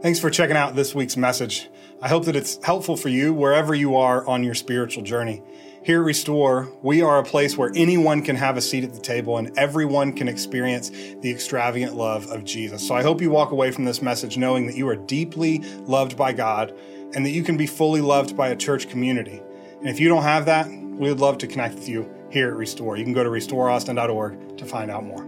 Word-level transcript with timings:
Thanks 0.00 0.20
for 0.20 0.30
checking 0.30 0.56
out 0.56 0.76
this 0.76 0.94
week's 0.94 1.16
message. 1.16 1.68
I 2.00 2.06
hope 2.06 2.26
that 2.26 2.36
it's 2.36 2.64
helpful 2.64 2.96
for 2.96 3.08
you 3.08 3.34
wherever 3.34 3.74
you 3.74 3.96
are 3.96 4.24
on 4.28 4.44
your 4.44 4.54
spiritual 4.54 5.02
journey. 5.02 5.42
Here 5.82 6.00
at 6.00 6.04
Restore, 6.04 6.68
we 6.82 7.02
are 7.02 7.18
a 7.18 7.24
place 7.24 7.58
where 7.58 7.72
anyone 7.74 8.22
can 8.22 8.36
have 8.36 8.56
a 8.56 8.60
seat 8.60 8.84
at 8.84 8.94
the 8.94 9.00
table 9.00 9.38
and 9.38 9.58
everyone 9.58 10.12
can 10.12 10.28
experience 10.28 10.90
the 10.90 11.28
extravagant 11.28 11.96
love 11.96 12.30
of 12.30 12.44
Jesus. 12.44 12.86
So 12.86 12.94
I 12.94 13.02
hope 13.02 13.20
you 13.20 13.30
walk 13.30 13.50
away 13.50 13.72
from 13.72 13.86
this 13.86 14.00
message 14.00 14.36
knowing 14.36 14.68
that 14.68 14.76
you 14.76 14.88
are 14.88 14.94
deeply 14.94 15.64
loved 15.80 16.16
by 16.16 16.32
God 16.32 16.72
and 17.14 17.26
that 17.26 17.30
you 17.30 17.42
can 17.42 17.56
be 17.56 17.66
fully 17.66 18.00
loved 18.00 18.36
by 18.36 18.50
a 18.50 18.56
church 18.56 18.88
community. 18.88 19.42
And 19.80 19.88
if 19.88 19.98
you 19.98 20.08
don't 20.08 20.22
have 20.22 20.46
that, 20.46 20.68
we 20.68 21.08
would 21.08 21.18
love 21.18 21.38
to 21.38 21.48
connect 21.48 21.74
with 21.74 21.88
you 21.88 22.08
here 22.30 22.46
at 22.46 22.54
Restore. 22.54 22.96
You 22.96 23.02
can 23.02 23.14
go 23.14 23.24
to 23.24 23.30
restoreaustin.org 23.30 24.58
to 24.58 24.64
find 24.64 24.92
out 24.92 25.02
more. 25.02 25.26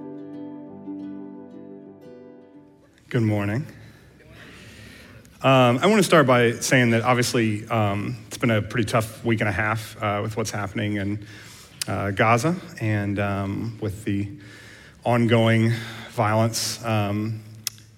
Good 3.08 3.22
morning. 3.22 3.66
Um, 5.42 5.78
I 5.78 5.86
want 5.86 6.00
to 6.00 6.02
start 6.02 6.26
by 6.26 6.52
saying 6.52 6.90
that 6.90 7.00
obviously 7.00 7.66
um, 7.68 8.14
it's 8.26 8.36
been 8.36 8.50
a 8.50 8.60
pretty 8.60 8.86
tough 8.86 9.24
week 9.24 9.40
and 9.40 9.48
a 9.48 9.52
half 9.52 9.96
uh, 10.02 10.20
with 10.22 10.36
what's 10.36 10.50
happening 10.50 10.96
in 10.96 11.26
uh, 11.88 12.10
Gaza 12.10 12.54
and 12.78 13.18
um, 13.18 13.78
with 13.80 14.04
the 14.04 14.28
ongoing 15.02 15.72
violence. 16.10 16.84
Um, 16.84 17.40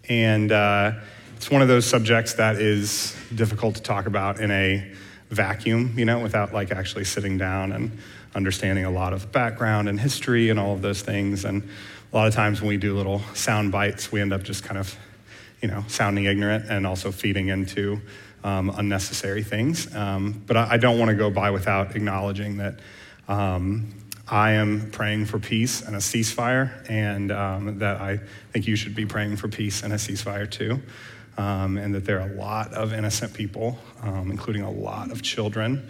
and 0.08 0.52
uh, 0.52 0.92
it's 1.34 1.50
one 1.50 1.62
of 1.62 1.66
those 1.66 1.84
subjects 1.84 2.34
that 2.34 2.60
is 2.60 3.16
difficult 3.34 3.74
to 3.74 3.82
talk 3.82 4.06
about 4.06 4.38
in 4.38 4.52
a 4.52 4.92
vacuum, 5.30 5.94
you 5.96 6.04
know, 6.04 6.20
without 6.20 6.54
like 6.54 6.70
actually 6.70 7.02
sitting 7.02 7.38
down 7.38 7.72
and 7.72 7.98
understanding 8.36 8.84
a 8.84 8.90
lot 8.90 9.12
of 9.12 9.32
background 9.32 9.88
and 9.88 9.98
history 9.98 10.48
and 10.48 10.60
all 10.60 10.74
of 10.74 10.82
those 10.82 11.02
things. 11.02 11.44
And 11.44 11.68
a 12.12 12.16
lot 12.16 12.28
of 12.28 12.34
times 12.34 12.60
when 12.60 12.68
we 12.68 12.76
do 12.76 12.96
little 12.96 13.18
sound 13.34 13.72
bites, 13.72 14.12
we 14.12 14.20
end 14.20 14.32
up 14.32 14.44
just 14.44 14.62
kind 14.62 14.78
of 14.78 14.96
you 15.62 15.68
know, 15.68 15.84
sounding 15.86 16.24
ignorant 16.24 16.66
and 16.68 16.86
also 16.86 17.12
feeding 17.12 17.48
into 17.48 18.00
um, 18.44 18.70
unnecessary 18.70 19.44
things. 19.44 19.94
Um, 19.94 20.42
but 20.46 20.56
I, 20.56 20.72
I 20.72 20.76
don't 20.76 20.98
want 20.98 21.10
to 21.10 21.16
go 21.16 21.30
by 21.30 21.50
without 21.50 21.94
acknowledging 21.94 22.56
that 22.58 22.80
um, 23.28 23.94
I 24.28 24.52
am 24.52 24.90
praying 24.90 25.26
for 25.26 25.38
peace 25.38 25.82
and 25.82 25.94
a 25.94 26.00
ceasefire, 26.00 26.88
and 26.90 27.30
um, 27.30 27.78
that 27.78 28.00
I 28.00 28.18
think 28.52 28.66
you 28.66 28.76
should 28.76 28.94
be 28.94 29.06
praying 29.06 29.36
for 29.36 29.48
peace 29.48 29.82
and 29.82 29.92
a 29.92 29.96
ceasefire 29.96 30.50
too. 30.50 30.80
Um, 31.38 31.78
and 31.78 31.94
that 31.94 32.04
there 32.04 32.20
are 32.20 32.28
a 32.28 32.34
lot 32.34 32.74
of 32.74 32.92
innocent 32.92 33.32
people, 33.32 33.78
um, 34.02 34.30
including 34.30 34.62
a 34.62 34.70
lot 34.70 35.10
of 35.10 35.22
children, 35.22 35.88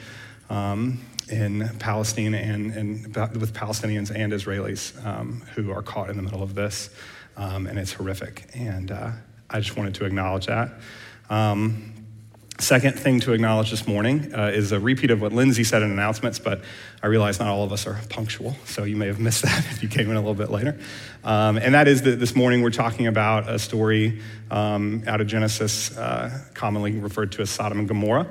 in 1.28 1.68
Palestine 1.78 2.34
and, 2.34 2.72
and, 2.72 3.04
with 3.40 3.54
Palestinians 3.54 4.14
and 4.14 4.32
Israelis 4.32 4.92
who 5.54 5.72
are 5.72 5.82
caught 5.82 6.10
in 6.10 6.16
the 6.16 6.22
middle 6.22 6.42
of 6.42 6.54
this. 6.54 6.90
and 7.36 7.78
it's 7.78 7.92
horrific. 7.92 8.50
And 8.54 8.92
uh, 8.92 9.10
I 9.52 9.60
just 9.60 9.76
wanted 9.76 9.94
to 9.96 10.06
acknowledge 10.06 10.46
that. 10.46 10.72
Um, 11.28 11.92
second 12.58 12.98
thing 12.98 13.20
to 13.20 13.32
acknowledge 13.32 13.70
this 13.70 13.86
morning 13.86 14.34
uh, 14.34 14.46
is 14.54 14.72
a 14.72 14.80
repeat 14.80 15.10
of 15.10 15.20
what 15.20 15.32
Lindsay 15.32 15.64
said 15.64 15.82
in 15.82 15.90
announcements, 15.90 16.38
but 16.38 16.62
I 17.02 17.08
realize 17.08 17.38
not 17.38 17.48
all 17.48 17.64
of 17.64 17.72
us 17.72 17.86
are 17.86 18.00
punctual, 18.08 18.56
so 18.64 18.84
you 18.84 18.96
may 18.96 19.08
have 19.08 19.18
missed 19.18 19.42
that 19.44 19.66
if 19.70 19.82
you 19.82 19.88
came 19.88 20.10
in 20.10 20.16
a 20.16 20.20
little 20.20 20.34
bit 20.34 20.50
later. 20.50 20.78
Um, 21.22 21.58
and 21.58 21.74
that 21.74 21.86
is 21.86 22.02
that 22.02 22.18
this 22.18 22.34
morning 22.34 22.62
we're 22.62 22.70
talking 22.70 23.06
about 23.06 23.48
a 23.48 23.58
story 23.58 24.20
um, 24.50 25.02
out 25.06 25.20
of 25.20 25.26
Genesis, 25.26 25.96
uh, 25.96 26.46
commonly 26.54 26.92
referred 26.92 27.32
to 27.32 27.42
as 27.42 27.50
Sodom 27.50 27.78
and 27.80 27.88
Gomorrah. 27.88 28.26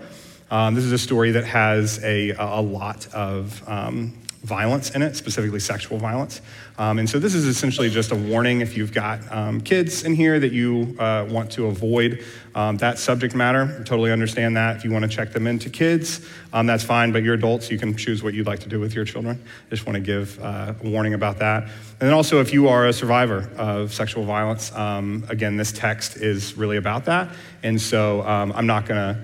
Um, 0.49 0.75
this 0.75 0.83
is 0.83 0.92
a 0.92 0.97
story 0.97 1.31
that 1.31 1.45
has 1.45 2.03
a, 2.03 2.31
a 2.31 2.61
lot 2.61 3.08
of 3.14 3.64
um, 3.69 4.20
violence 4.44 4.89
in 4.92 5.03
it, 5.03 5.16
specifically 5.16 5.59
sexual 5.59 6.00
violence. 6.00 6.42
Um, 6.80 6.97
and 6.97 7.08
so 7.08 7.20
this 7.20 7.36
is 7.36 7.45
essentially 7.45 7.92
just 7.92 8.11
a 8.11 8.16
warning 8.16 8.61
if 8.61 8.75
you've 8.75 8.92
got 8.92 9.20
um, 9.31 9.61
kids 9.61 10.03
in 10.03 10.16
here 10.16 10.39
that 10.39 10.52
you 10.52 10.95
uh, 10.98 11.28
want 11.30 11.52
to 11.52 11.67
avoid 11.67 12.23
um, 12.56 12.78
that 12.78 12.98
subject 12.98 13.36
matter. 13.36 13.78
I 13.80 13.83
totally 13.83 14.11
understand 14.11 14.58
that. 14.58 14.78
If 14.78 14.83
you 14.83 14.92
want 14.92 15.03
to 15.03 15.09
check 15.09 15.31
them 15.31 15.45
into 15.45 15.70
kids, 15.70 16.28
um, 16.53 16.66
that's 16.66 16.83
fine, 16.83 17.11
but 17.11 17.21
you're 17.21 17.36
adults, 17.36 17.70
you 17.70 17.77
can 17.77 17.95
choose 17.95 18.23
what 18.23 18.33
you'd 18.33 18.48
like 18.48 18.60
to 18.61 18.70
do 18.70 18.80
with 18.80 18.95
your 18.95 19.05
children. 19.05 19.39
I 19.43 19.70
just 19.70 19.86
want 19.86 19.95
to 19.95 20.02
give 20.02 20.39
uh, 20.39 20.73
a 20.82 20.89
warning 20.89 21.14
about 21.14 21.38
that. 21.39 21.64
And 21.64 22.10
then 22.10 22.14
also, 22.14 22.42
if 22.42 22.52
you 22.52 22.67
are 22.67 22.88
a 22.88 22.94
survivor 22.94 23.48
of 23.58 23.94
sexual 23.94 24.23
violence, 24.23 24.73
um, 24.76 25.23
again, 25.30 25.55
this 25.55 25.71
text 25.71 26.17
is 26.17 26.58
really 26.58 26.77
about 26.77 27.05
that. 27.05 27.30
And 27.61 27.80
so 27.80 28.23
um, 28.23 28.52
I'm 28.54 28.65
not 28.65 28.88
going 28.88 29.15
to 29.15 29.23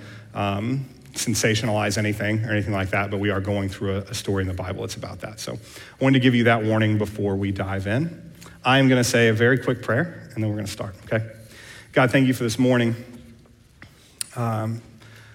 sensationalize 1.17 1.97
anything 1.97 2.43
or 2.45 2.51
anything 2.51 2.73
like 2.73 2.91
that, 2.91 3.11
but 3.11 3.19
we 3.19 3.29
are 3.29 3.41
going 3.41 3.69
through 3.69 3.95
a, 3.95 3.99
a 3.99 4.13
story 4.13 4.41
in 4.41 4.47
the 4.47 4.53
Bible 4.53 4.81
that's 4.81 4.95
about 4.95 5.19
that. 5.21 5.39
So 5.39 5.53
I 5.53 6.03
wanted 6.03 6.19
to 6.19 6.23
give 6.23 6.35
you 6.35 6.45
that 6.45 6.63
warning 6.63 6.97
before 6.97 7.35
we 7.35 7.51
dive 7.51 7.87
in. 7.87 8.31
I 8.63 8.79
am 8.79 8.87
going 8.87 9.01
to 9.01 9.09
say 9.09 9.29
a 9.29 9.33
very 9.33 9.57
quick 9.57 9.81
prayer, 9.81 10.29
and 10.33 10.43
then 10.43 10.49
we're 10.49 10.55
going 10.55 10.65
to 10.65 10.71
start, 10.71 10.95
okay? 11.05 11.25
God, 11.93 12.11
thank 12.11 12.27
you 12.27 12.33
for 12.33 12.43
this 12.43 12.59
morning. 12.59 12.95
Um, 14.35 14.81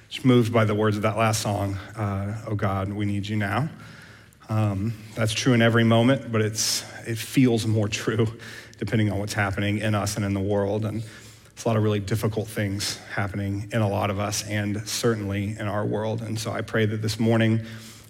just 0.08 0.24
moved 0.24 0.52
by 0.52 0.64
the 0.64 0.74
words 0.74 0.96
of 0.96 1.02
that 1.02 1.16
last 1.16 1.40
song, 1.40 1.74
uh, 1.96 2.36
Oh 2.46 2.54
God, 2.54 2.92
we 2.92 3.06
need 3.06 3.26
you 3.26 3.36
now. 3.36 3.68
Um, 4.48 4.92
that's 5.14 5.32
true 5.32 5.54
in 5.54 5.62
every 5.62 5.84
moment, 5.84 6.30
but 6.30 6.42
it's, 6.42 6.84
it 7.06 7.16
feels 7.16 7.66
more 7.66 7.88
true 8.02 8.26
depending 8.78 9.10
on 9.10 9.18
what's 9.18 9.32
happening 9.32 9.78
in 9.78 9.94
us 9.94 10.16
and 10.16 10.24
in 10.24 10.34
the 10.34 10.40
world. 10.40 10.84
And 10.84 11.02
a 11.64 11.68
lot 11.68 11.76
of 11.76 11.82
really 11.82 12.00
difficult 12.00 12.48
things 12.48 12.96
happening 13.14 13.68
in 13.72 13.82
a 13.82 13.88
lot 13.88 14.10
of 14.10 14.18
us 14.18 14.44
and 14.48 14.86
certainly 14.88 15.56
in 15.58 15.68
our 15.68 15.84
world. 15.84 16.22
And 16.22 16.38
so 16.38 16.50
I 16.50 16.60
pray 16.60 16.86
that 16.86 17.02
this 17.02 17.20
morning 17.20 17.62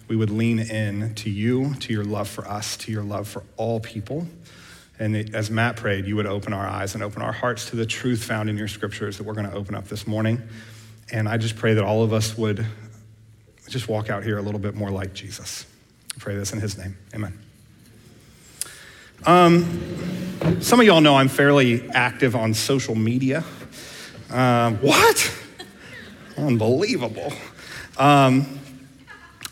we 0.07 0.15
would 0.15 0.29
lean 0.29 0.59
in 0.59 1.13
to 1.15 1.29
you, 1.29 1.73
to 1.75 1.93
your 1.93 2.03
love 2.03 2.27
for 2.27 2.47
us, 2.47 2.77
to 2.77 2.91
your 2.91 3.03
love 3.03 3.27
for 3.27 3.43
all 3.57 3.79
people. 3.79 4.27
And 4.99 5.35
as 5.35 5.49
Matt 5.49 5.75
prayed, 5.75 6.05
you 6.05 6.15
would 6.15 6.25
open 6.25 6.53
our 6.53 6.67
eyes 6.67 6.95
and 6.95 7.03
open 7.03 7.21
our 7.21 7.31
hearts 7.31 7.69
to 7.69 7.75
the 7.75 7.85
truth 7.85 8.23
found 8.23 8.49
in 8.49 8.57
your 8.57 8.67
scriptures 8.67 9.17
that 9.17 9.23
we're 9.23 9.33
going 9.33 9.49
to 9.49 9.55
open 9.55 9.75
up 9.75 9.87
this 9.87 10.07
morning. 10.07 10.41
And 11.11 11.27
I 11.27 11.37
just 11.37 11.55
pray 11.55 11.73
that 11.73 11.83
all 11.83 12.03
of 12.03 12.13
us 12.13 12.37
would 12.37 12.65
just 13.69 13.87
walk 13.87 14.09
out 14.09 14.23
here 14.23 14.37
a 14.37 14.41
little 14.41 14.59
bit 14.59 14.75
more 14.75 14.91
like 14.91 15.13
Jesus. 15.13 15.65
I 16.15 16.19
pray 16.19 16.35
this 16.35 16.53
in 16.53 16.59
his 16.59 16.77
name. 16.77 16.97
Amen. 17.13 17.52
Um, 19.25 20.59
some 20.59 20.81
of 20.81 20.85
y'all 20.85 20.99
know 20.99 21.15
I'm 21.15 21.29
fairly 21.29 21.89
active 21.91 22.35
on 22.35 22.53
social 22.53 22.93
media. 22.93 23.45
Uh, 24.29 24.71
what? 24.73 25.33
Unbelievable. 26.35 27.31
Um, 27.97 28.59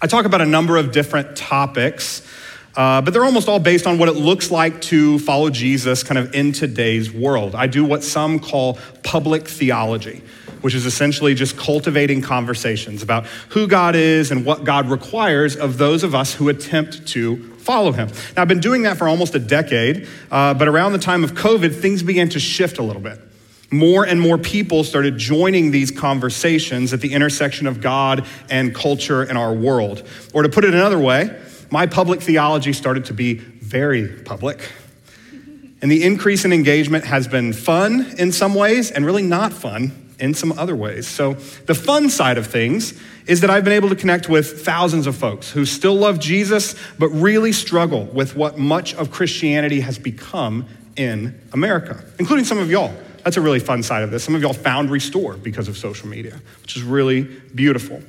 I 0.01 0.07
talk 0.07 0.25
about 0.25 0.41
a 0.41 0.45
number 0.45 0.75
of 0.75 0.91
different 0.91 1.37
topics, 1.37 2.27
uh, 2.75 3.01
but 3.01 3.13
they're 3.13 3.23
almost 3.23 3.47
all 3.47 3.59
based 3.59 3.87
on 3.87 3.97
what 3.97 4.09
it 4.09 4.15
looks 4.15 4.51
like 4.51 4.81
to 4.81 5.19
follow 5.19 5.49
Jesus 5.49 6.03
kind 6.03 6.17
of 6.17 6.35
in 6.35 6.51
today's 6.51 7.09
world. 7.09 7.55
I 7.55 7.67
do 7.67 7.85
what 7.85 8.03
some 8.03 8.39
call 8.39 8.77
public 9.03 9.47
theology, 9.47 10.21
which 10.61 10.73
is 10.73 10.85
essentially 10.85 11.33
just 11.33 11.57
cultivating 11.57 12.22
conversations 12.22 13.03
about 13.03 13.25
who 13.49 13.67
God 13.67 13.95
is 13.95 14.31
and 14.31 14.45
what 14.45 14.63
God 14.63 14.89
requires 14.89 15.55
of 15.55 15.77
those 15.77 16.03
of 16.03 16.16
us 16.16 16.33
who 16.33 16.49
attempt 16.49 17.07
to 17.09 17.51
follow 17.55 17.91
him. 17.91 18.09
Now, 18.35 18.44
I've 18.44 18.47
been 18.47 18.59
doing 18.59 18.83
that 18.83 18.97
for 18.97 19.07
almost 19.07 19.35
a 19.35 19.39
decade, 19.39 20.07
uh, 20.31 20.53
but 20.53 20.67
around 20.67 20.94
the 20.94 21.00
time 21.00 21.23
of 21.23 21.33
COVID, 21.33 21.79
things 21.79 22.03
began 22.03 22.29
to 22.29 22.39
shift 22.39 22.77
a 22.77 22.83
little 22.83 23.01
bit. 23.01 23.19
More 23.71 24.05
and 24.05 24.19
more 24.19 24.38
people 24.38 24.83
started 24.83 25.17
joining 25.17 25.71
these 25.71 25.91
conversations 25.91 26.91
at 26.91 27.00
the 27.00 27.13
intersection 27.13 27.67
of 27.67 27.79
God 27.79 28.25
and 28.50 28.75
culture 28.75 29.23
in 29.23 29.38
our 29.38 29.53
world. 29.53 30.05
Or 30.33 30.44
to 30.44 30.50
put 30.50 30.66
it 30.66 30.73
another 30.73 31.00
way, 31.00 31.39
my 31.69 31.85
public 31.85 32.21
theology 32.21 32.73
started 32.73 33.05
to 33.05 33.13
be 33.13 33.35
very 33.35 34.09
public. 34.09 34.69
And 35.81 35.89
the 35.89 36.03
increase 36.03 36.44
in 36.44 36.51
engagement 36.51 37.05
has 37.05 37.27
been 37.27 37.53
fun 37.53 38.13
in 38.17 38.33
some 38.33 38.53
ways 38.53 38.91
and 38.91 39.05
really 39.05 39.23
not 39.23 39.53
fun 39.53 40.10
in 40.21 40.33
some 40.33 40.51
other 40.53 40.75
ways. 40.75 41.07
So, 41.07 41.33
the 41.65 41.75
fun 41.75 42.09
side 42.09 42.37
of 42.37 42.47
things 42.47 42.99
is 43.27 43.41
that 43.41 43.49
I've 43.49 43.63
been 43.63 43.73
able 43.73 43.89
to 43.89 43.95
connect 43.95 44.29
with 44.29 44.63
thousands 44.63 45.07
of 45.07 45.15
folks 45.15 45.51
who 45.51 45.65
still 45.65 45.95
love 45.95 46.19
Jesus, 46.19 46.75
but 46.97 47.09
really 47.09 47.51
struggle 47.51 48.05
with 48.05 48.35
what 48.35 48.57
much 48.57 48.93
of 48.95 49.11
Christianity 49.11 49.81
has 49.81 49.99
become 49.99 50.67
in 50.95 51.39
America, 51.53 52.03
including 52.19 52.45
some 52.45 52.57
of 52.57 52.69
y'all. 52.69 52.94
That's 53.23 53.38
a 53.38 53.41
really 53.41 53.59
fun 53.59 53.83
side 53.83 54.03
of 54.03 54.12
this. 54.12 54.23
Some 54.23 54.35
of 54.35 54.41
y'all 54.41 54.53
found 54.53 54.89
Restore 54.89 55.35
because 55.35 55.68
of 55.68 55.77
social 55.77 56.07
media, 56.07 56.39
which 56.62 56.75
is 56.75 56.83
really 56.83 57.21
beautiful. 57.21 58.01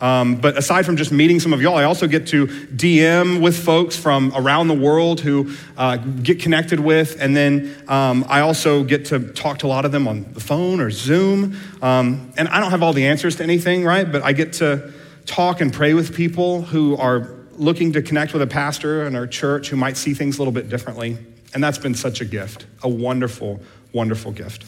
Um, 0.00 0.36
but 0.36 0.58
aside 0.58 0.84
from 0.84 0.96
just 0.96 1.12
meeting 1.12 1.40
some 1.40 1.52
of 1.52 1.62
y'all, 1.62 1.76
I 1.76 1.84
also 1.84 2.06
get 2.06 2.26
to 2.28 2.46
DM 2.46 3.40
with 3.40 3.56
folks 3.56 3.96
from 3.96 4.32
around 4.34 4.68
the 4.68 4.74
world 4.74 5.20
who 5.20 5.54
uh, 5.76 5.96
get 5.96 6.40
connected 6.40 6.80
with. 6.80 7.20
And 7.20 7.36
then 7.36 7.74
um, 7.88 8.24
I 8.28 8.40
also 8.40 8.84
get 8.84 9.06
to 9.06 9.32
talk 9.32 9.58
to 9.60 9.66
a 9.66 9.68
lot 9.68 9.84
of 9.84 9.92
them 9.92 10.08
on 10.08 10.32
the 10.32 10.40
phone 10.40 10.80
or 10.80 10.90
Zoom. 10.90 11.56
Um, 11.80 12.32
and 12.36 12.48
I 12.48 12.60
don't 12.60 12.70
have 12.70 12.82
all 12.82 12.92
the 12.92 13.06
answers 13.06 13.36
to 13.36 13.42
anything, 13.44 13.84
right? 13.84 14.10
But 14.10 14.22
I 14.22 14.32
get 14.32 14.54
to 14.54 14.92
talk 15.26 15.60
and 15.60 15.72
pray 15.72 15.94
with 15.94 16.14
people 16.14 16.62
who 16.62 16.96
are 16.96 17.30
looking 17.52 17.92
to 17.92 18.02
connect 18.02 18.32
with 18.32 18.42
a 18.42 18.46
pastor 18.46 19.06
in 19.06 19.14
our 19.14 19.26
church 19.26 19.68
who 19.68 19.76
might 19.76 19.96
see 19.96 20.12
things 20.12 20.36
a 20.36 20.40
little 20.40 20.52
bit 20.52 20.68
differently. 20.68 21.16
And 21.54 21.62
that's 21.62 21.78
been 21.78 21.94
such 21.94 22.20
a 22.20 22.24
gift, 22.24 22.66
a 22.82 22.88
wonderful, 22.88 23.60
wonderful 23.92 24.32
gift. 24.32 24.66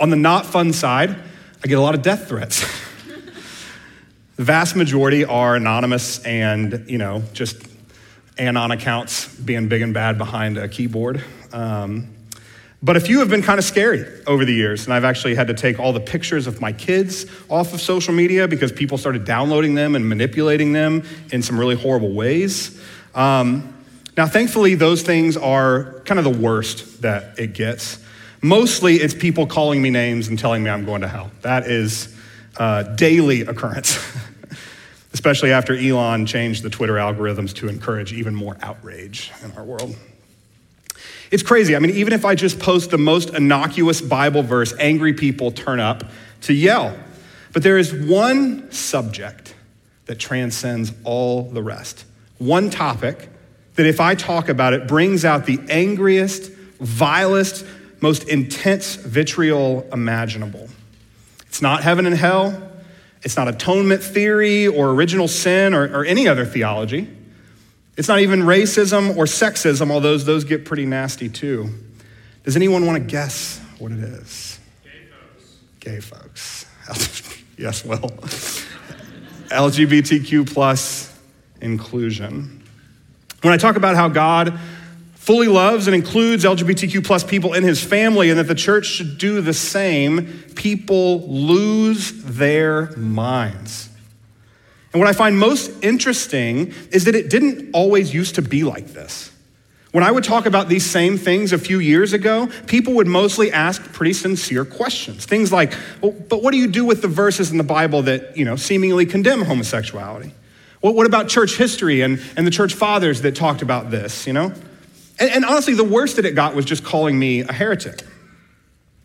On 0.00 0.10
the 0.10 0.16
not 0.16 0.44
fun 0.44 0.72
side, 0.72 1.16
I 1.64 1.68
get 1.68 1.78
a 1.78 1.80
lot 1.80 1.94
of 1.94 2.02
death 2.02 2.28
threats. 2.28 2.64
The 4.36 4.44
vast 4.44 4.76
majority 4.76 5.24
are 5.24 5.56
anonymous 5.56 6.24
and, 6.24 6.84
you 6.88 6.98
know, 6.98 7.22
just 7.32 7.56
anon 8.38 8.70
accounts 8.70 9.34
being 9.34 9.68
big 9.68 9.82
and 9.82 9.92
bad 9.92 10.18
behind 10.18 10.58
a 10.58 10.68
keyboard. 10.68 11.22
Um, 11.52 12.08
But 12.84 12.96
a 12.96 13.00
few 13.00 13.20
have 13.20 13.28
been 13.28 13.42
kind 13.42 13.60
of 13.60 13.64
scary 13.64 14.04
over 14.26 14.44
the 14.44 14.52
years, 14.52 14.86
and 14.86 14.92
I've 14.92 15.04
actually 15.04 15.36
had 15.36 15.46
to 15.46 15.54
take 15.54 15.78
all 15.78 15.92
the 15.92 16.00
pictures 16.00 16.48
of 16.48 16.60
my 16.60 16.72
kids 16.72 17.26
off 17.48 17.72
of 17.72 17.80
social 17.80 18.12
media 18.12 18.48
because 18.48 18.72
people 18.72 18.98
started 18.98 19.24
downloading 19.24 19.76
them 19.76 19.94
and 19.94 20.08
manipulating 20.08 20.72
them 20.72 21.04
in 21.30 21.42
some 21.42 21.60
really 21.60 21.76
horrible 21.76 22.12
ways. 22.12 22.80
Um, 23.14 23.72
now, 24.16 24.26
thankfully, 24.26 24.74
those 24.74 25.02
things 25.02 25.36
are 25.36 26.00
kind 26.06 26.18
of 26.18 26.24
the 26.24 26.36
worst 26.42 27.02
that 27.02 27.38
it 27.38 27.54
gets. 27.54 27.98
Mostly, 28.40 28.96
it's 28.96 29.14
people 29.14 29.46
calling 29.46 29.80
me 29.80 29.90
names 29.90 30.26
and 30.26 30.36
telling 30.36 30.64
me 30.64 30.70
I'm 30.70 30.84
going 30.84 31.02
to 31.02 31.08
hell. 31.08 31.30
That 31.42 31.68
is 31.68 32.08
a 32.56 32.92
daily 32.96 33.42
occurrence, 33.42 33.98
especially 35.12 35.52
after 35.52 35.74
Elon 35.76 36.26
changed 36.26 36.62
the 36.62 36.70
Twitter 36.70 36.94
algorithms 36.94 37.54
to 37.56 37.68
encourage 37.68 38.12
even 38.12 38.34
more 38.34 38.56
outrage 38.62 39.32
in 39.44 39.52
our 39.52 39.64
world. 39.64 39.96
It's 41.30 41.42
crazy. 41.42 41.74
I 41.74 41.78
mean, 41.78 41.92
even 41.92 42.12
if 42.12 42.26
I 42.26 42.34
just 42.34 42.60
post 42.60 42.90
the 42.90 42.98
most 42.98 43.30
innocuous 43.30 44.02
Bible 44.02 44.42
verse, 44.42 44.74
angry 44.78 45.14
people 45.14 45.50
turn 45.50 45.80
up 45.80 46.04
to 46.42 46.52
yell. 46.52 46.94
But 47.52 47.62
there 47.62 47.78
is 47.78 47.92
one 47.92 48.70
subject 48.70 49.54
that 50.06 50.18
transcends 50.18 50.92
all 51.04 51.44
the 51.44 51.62
rest. 51.62 52.04
One 52.38 52.68
topic 52.68 53.30
that, 53.76 53.86
if 53.86 54.00
I 54.00 54.14
talk 54.14 54.50
about 54.50 54.74
it, 54.74 54.86
brings 54.86 55.24
out 55.24 55.46
the 55.46 55.58
angriest, 55.70 56.52
vilest, 56.80 57.64
most 58.02 58.28
intense 58.28 58.96
vitriol 58.96 59.86
imaginable. 59.92 60.68
It's 61.52 61.60
not 61.60 61.82
heaven 61.82 62.06
and 62.06 62.16
hell. 62.16 62.70
It's 63.22 63.36
not 63.36 63.46
atonement 63.46 64.02
theory 64.02 64.68
or 64.68 64.88
original 64.88 65.28
sin 65.28 65.74
or, 65.74 65.82
or 65.82 66.02
any 66.02 66.26
other 66.26 66.46
theology. 66.46 67.14
It's 67.94 68.08
not 68.08 68.20
even 68.20 68.40
racism 68.40 69.18
or 69.18 69.26
sexism, 69.26 69.90
although 69.90 70.16
those 70.16 70.44
get 70.44 70.64
pretty 70.64 70.86
nasty 70.86 71.28
too. 71.28 71.68
Does 72.42 72.56
anyone 72.56 72.86
want 72.86 73.02
to 73.02 73.06
guess 73.06 73.60
what 73.78 73.92
it 73.92 73.98
is? 73.98 74.58
Gay 74.82 76.00
folks. 76.00 76.66
Gay 76.88 76.88
folks. 76.88 77.44
yes, 77.58 77.84
well. 77.84 77.98
LGBTQ 79.50 80.50
plus 80.50 81.14
inclusion. 81.60 82.62
When 83.42 83.52
I 83.52 83.58
talk 83.58 83.76
about 83.76 83.94
how 83.94 84.08
God 84.08 84.58
fully 85.22 85.46
loves 85.46 85.86
and 85.86 85.94
includes 85.94 86.44
LGBTQ 86.44 87.04
plus 87.04 87.22
people 87.22 87.54
in 87.54 87.62
his 87.62 87.80
family 87.80 88.30
and 88.30 88.40
that 88.40 88.48
the 88.48 88.56
church 88.56 88.86
should 88.86 89.18
do 89.18 89.40
the 89.40 89.52
same, 89.54 90.26
people 90.56 91.20
lose 91.28 92.10
their 92.24 92.90
minds. 92.96 93.88
And 94.92 95.00
what 95.00 95.08
I 95.08 95.12
find 95.12 95.38
most 95.38 95.70
interesting 95.80 96.74
is 96.90 97.04
that 97.04 97.14
it 97.14 97.30
didn't 97.30 97.70
always 97.72 98.12
used 98.12 98.34
to 98.34 98.42
be 98.42 98.64
like 98.64 98.88
this. 98.88 99.30
When 99.92 100.02
I 100.02 100.10
would 100.10 100.24
talk 100.24 100.46
about 100.46 100.68
these 100.68 100.84
same 100.84 101.16
things 101.16 101.52
a 101.52 101.58
few 101.58 101.78
years 101.78 102.12
ago, 102.12 102.48
people 102.66 102.94
would 102.94 103.06
mostly 103.06 103.52
ask 103.52 103.80
pretty 103.92 104.14
sincere 104.14 104.64
questions. 104.64 105.24
Things 105.24 105.52
like, 105.52 105.72
well, 106.00 106.10
but 106.10 106.42
what 106.42 106.50
do 106.50 106.58
you 106.58 106.66
do 106.66 106.84
with 106.84 107.00
the 107.00 107.06
verses 107.06 107.52
in 107.52 107.58
the 107.58 107.64
Bible 107.64 108.02
that, 108.02 108.36
you 108.36 108.44
know, 108.44 108.56
seemingly 108.56 109.06
condemn 109.06 109.42
homosexuality? 109.42 110.32
Well, 110.82 110.94
what 110.94 111.06
about 111.06 111.28
church 111.28 111.58
history 111.58 112.00
and, 112.00 112.20
and 112.36 112.44
the 112.44 112.50
church 112.50 112.74
fathers 112.74 113.22
that 113.22 113.36
talked 113.36 113.62
about 113.62 113.92
this, 113.92 114.26
you 114.26 114.32
know? 114.32 114.52
And, 115.18 115.30
and 115.30 115.44
honestly, 115.44 115.74
the 115.74 115.84
worst 115.84 116.16
that 116.16 116.24
it 116.24 116.34
got 116.34 116.54
was 116.54 116.64
just 116.64 116.84
calling 116.84 117.18
me 117.18 117.40
a 117.40 117.52
heretic, 117.52 118.02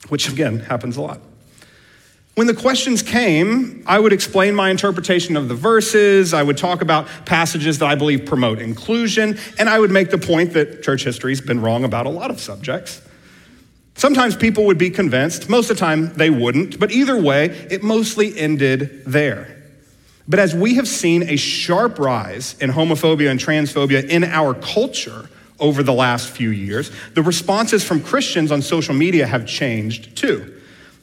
which 0.09 0.29
again 0.29 0.59
happens 0.59 0.97
a 0.97 1.01
lot. 1.01 1.21
When 2.35 2.45
the 2.45 2.53
questions 2.53 3.01
came, 3.01 3.83
I 3.87 3.97
would 3.97 4.13
explain 4.13 4.53
my 4.53 4.69
interpretation 4.69 5.35
of 5.35 5.47
the 5.49 5.55
verses, 5.55 6.35
I 6.35 6.43
would 6.43 6.55
talk 6.55 6.83
about 6.83 7.07
passages 7.25 7.79
that 7.79 7.87
I 7.87 7.95
believe 7.95 8.27
promote 8.27 8.59
inclusion, 8.59 9.39
and 9.57 9.67
I 9.67 9.79
would 9.79 9.89
make 9.89 10.11
the 10.11 10.19
point 10.19 10.53
that 10.53 10.83
church 10.83 11.03
history's 11.03 11.41
been 11.41 11.61
wrong 11.61 11.83
about 11.83 12.05
a 12.05 12.09
lot 12.09 12.29
of 12.29 12.39
subjects. 12.39 13.01
Sometimes 13.95 14.35
people 14.35 14.65
would 14.65 14.77
be 14.77 14.91
convinced, 14.91 15.49
most 15.49 15.71
of 15.71 15.77
the 15.77 15.79
time 15.79 16.13
they 16.13 16.29
wouldn't, 16.29 16.79
but 16.79 16.91
either 16.91 17.19
way, 17.19 17.47
it 17.71 17.81
mostly 17.81 18.37
ended 18.37 19.03
there. 19.07 19.57
But 20.27 20.37
as 20.39 20.53
we 20.53 20.75
have 20.75 20.87
seen 20.87 21.23
a 21.23 21.37
sharp 21.37 21.97
rise 21.97 22.55
in 22.59 22.69
homophobia 22.69 23.31
and 23.31 23.39
transphobia 23.39 24.07
in 24.07 24.23
our 24.23 24.53
culture 24.53 25.27
over 25.59 25.83
the 25.83 25.93
last 25.93 26.29
few 26.29 26.49
years, 26.49 26.91
the 27.13 27.21
responses 27.23 27.83
from 27.83 28.01
Christians 28.01 28.51
on 28.51 28.61
social 28.61 28.93
media 28.93 29.25
have 29.25 29.47
changed 29.47 30.15
too. 30.15 30.53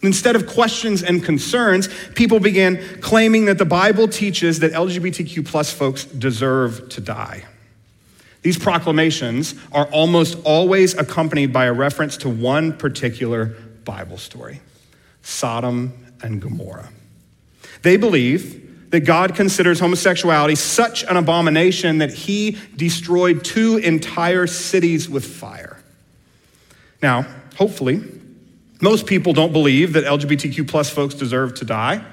Instead 0.03 0.37
of 0.37 0.47
questions 0.47 1.03
and 1.03 1.25
concerns, 1.25 1.89
people 2.15 2.39
began 2.39 3.01
claiming 3.01 3.47
that 3.47 3.59
the 3.59 3.65
Bible 3.65 4.07
teaches 4.07 4.61
that 4.61 4.73
LGBTQ 4.73 5.47
plus 5.47 5.73
folks 5.73 6.05
deserve 6.05 6.89
to 6.91 7.01
die. 7.01 7.45
These 8.43 8.59
proclamations 8.59 9.55
are 9.73 9.87
almost 9.87 10.37
always 10.45 10.93
accompanied 10.95 11.53
by 11.53 11.65
a 11.65 11.73
reference 11.73 12.19
to 12.19 12.29
one 12.29 12.75
particular 12.75 13.57
Bible 13.85 14.19
story 14.19 14.61
Sodom 15.23 15.95
and 16.23 16.43
Gomorrah. 16.43 16.91
They 17.81 17.97
believe 17.97 18.64
that 18.95 19.01
God 19.01 19.35
considers 19.35 19.81
homosexuality 19.81 20.55
such 20.55 21.03
an 21.03 21.17
abomination 21.17 21.99
that 21.99 22.13
he 22.13 22.57
destroyed 22.77 23.45
two 23.45 23.77
entire 23.79 24.47
cities 24.47 25.11
with 25.11 25.27
fire. 25.27 25.83
Now, 27.03 27.27
hopefully, 27.57 28.05
most 28.81 29.07
people 29.07 29.33
don't 29.33 29.53
believe 29.53 29.95
that 29.95 30.05
LGBTQ 30.05 30.69
plus 30.69 30.91
folks 30.91 31.17
deserve 31.17 31.55
to 31.55 31.65
die, 31.65 32.05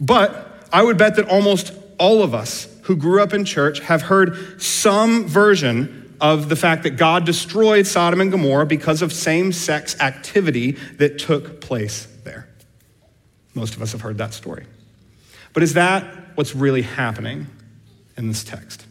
but 0.00 0.68
I 0.72 0.84
would 0.84 0.96
bet 0.96 1.16
that 1.16 1.28
almost 1.28 1.72
all 1.98 2.22
of 2.22 2.34
us 2.34 2.68
who 2.82 2.94
grew 2.94 3.20
up 3.20 3.34
in 3.34 3.44
church 3.44 3.80
have 3.80 4.02
heard 4.02 4.62
some 4.62 5.26
version 5.26 6.14
of 6.20 6.48
the 6.48 6.54
fact 6.54 6.84
that 6.84 6.90
God 6.90 7.26
destroyed 7.26 7.84
Sodom 7.84 8.20
and 8.20 8.30
Gomorrah 8.30 8.66
because 8.66 9.02
of 9.02 9.12
same 9.12 9.50
sex 9.50 9.98
activity 9.98 10.78
that 10.98 11.18
took 11.18 11.60
place 11.60 12.06
there. 12.22 12.46
Most 13.54 13.74
of 13.74 13.82
us 13.82 13.90
have 13.90 14.02
heard 14.02 14.18
that 14.18 14.34
story. 14.34 14.66
But 15.52 15.62
is 15.62 15.74
that 15.74 16.04
what's 16.34 16.54
really 16.54 16.82
happening 16.82 17.46
in 18.16 18.28
this 18.28 18.44
text? 18.44 18.86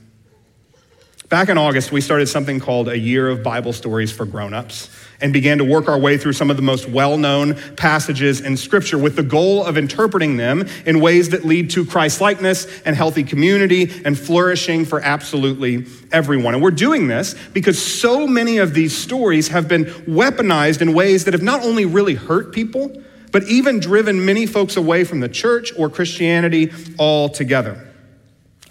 Back 1.31 1.47
in 1.47 1.57
August, 1.57 1.93
we 1.93 2.01
started 2.01 2.27
something 2.27 2.59
called 2.59 2.89
a 2.89 2.97
year 2.99 3.29
of 3.29 3.41
Bible 3.41 3.71
stories 3.71 4.11
for 4.11 4.25
grown-ups 4.25 4.89
and 5.21 5.31
began 5.31 5.59
to 5.59 5.63
work 5.63 5.87
our 5.87 5.97
way 5.97 6.17
through 6.17 6.33
some 6.33 6.49
of 6.49 6.57
the 6.57 6.61
most 6.61 6.89
well 6.89 7.17
known 7.17 7.55
passages 7.77 8.41
in 8.41 8.57
Scripture 8.57 8.97
with 8.97 9.15
the 9.15 9.23
goal 9.23 9.65
of 9.65 9.77
interpreting 9.77 10.35
them 10.35 10.67
in 10.85 10.99
ways 10.99 11.29
that 11.29 11.45
lead 11.45 11.69
to 11.69 11.85
Christ 11.85 12.19
likeness 12.19 12.67
and 12.81 12.97
healthy 12.97 13.23
community 13.23 13.89
and 14.03 14.19
flourishing 14.19 14.83
for 14.83 14.99
absolutely 14.99 15.85
everyone. 16.11 16.53
And 16.53 16.61
we're 16.61 16.71
doing 16.71 17.07
this 17.07 17.33
because 17.53 17.81
so 17.81 18.27
many 18.27 18.57
of 18.57 18.73
these 18.73 18.97
stories 18.97 19.47
have 19.47 19.69
been 19.69 19.85
weaponized 19.85 20.81
in 20.81 20.93
ways 20.93 21.23
that 21.23 21.33
have 21.33 21.43
not 21.43 21.63
only 21.63 21.85
really 21.85 22.15
hurt 22.15 22.51
people, 22.51 23.01
but 23.31 23.43
even 23.43 23.79
driven 23.79 24.25
many 24.25 24.45
folks 24.45 24.77
away 24.77 25.03
from 25.03 25.19
the 25.19 25.29
church 25.29 25.71
or 25.77 25.89
Christianity 25.89 26.71
altogether. 26.99 27.87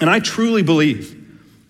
And 0.00 0.08
I 0.08 0.20
truly 0.20 0.62
believe 0.62 1.16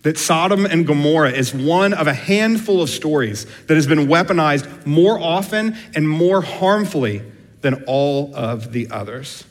that 0.03 0.17
Sodom 0.17 0.65
and 0.65 0.87
Gomorrah 0.87 1.31
is 1.31 1.53
one 1.53 1.93
of 1.93 2.07
a 2.07 2.13
handful 2.13 2.81
of 2.81 2.89
stories 2.89 3.45
that 3.67 3.75
has 3.75 3.85
been 3.85 4.07
weaponized 4.07 4.85
more 4.85 5.19
often 5.19 5.77
and 5.93 6.07
more 6.07 6.41
harmfully 6.41 7.21
than 7.61 7.83
all 7.85 8.35
of 8.35 8.71
the 8.71 8.89
others. 8.89 9.45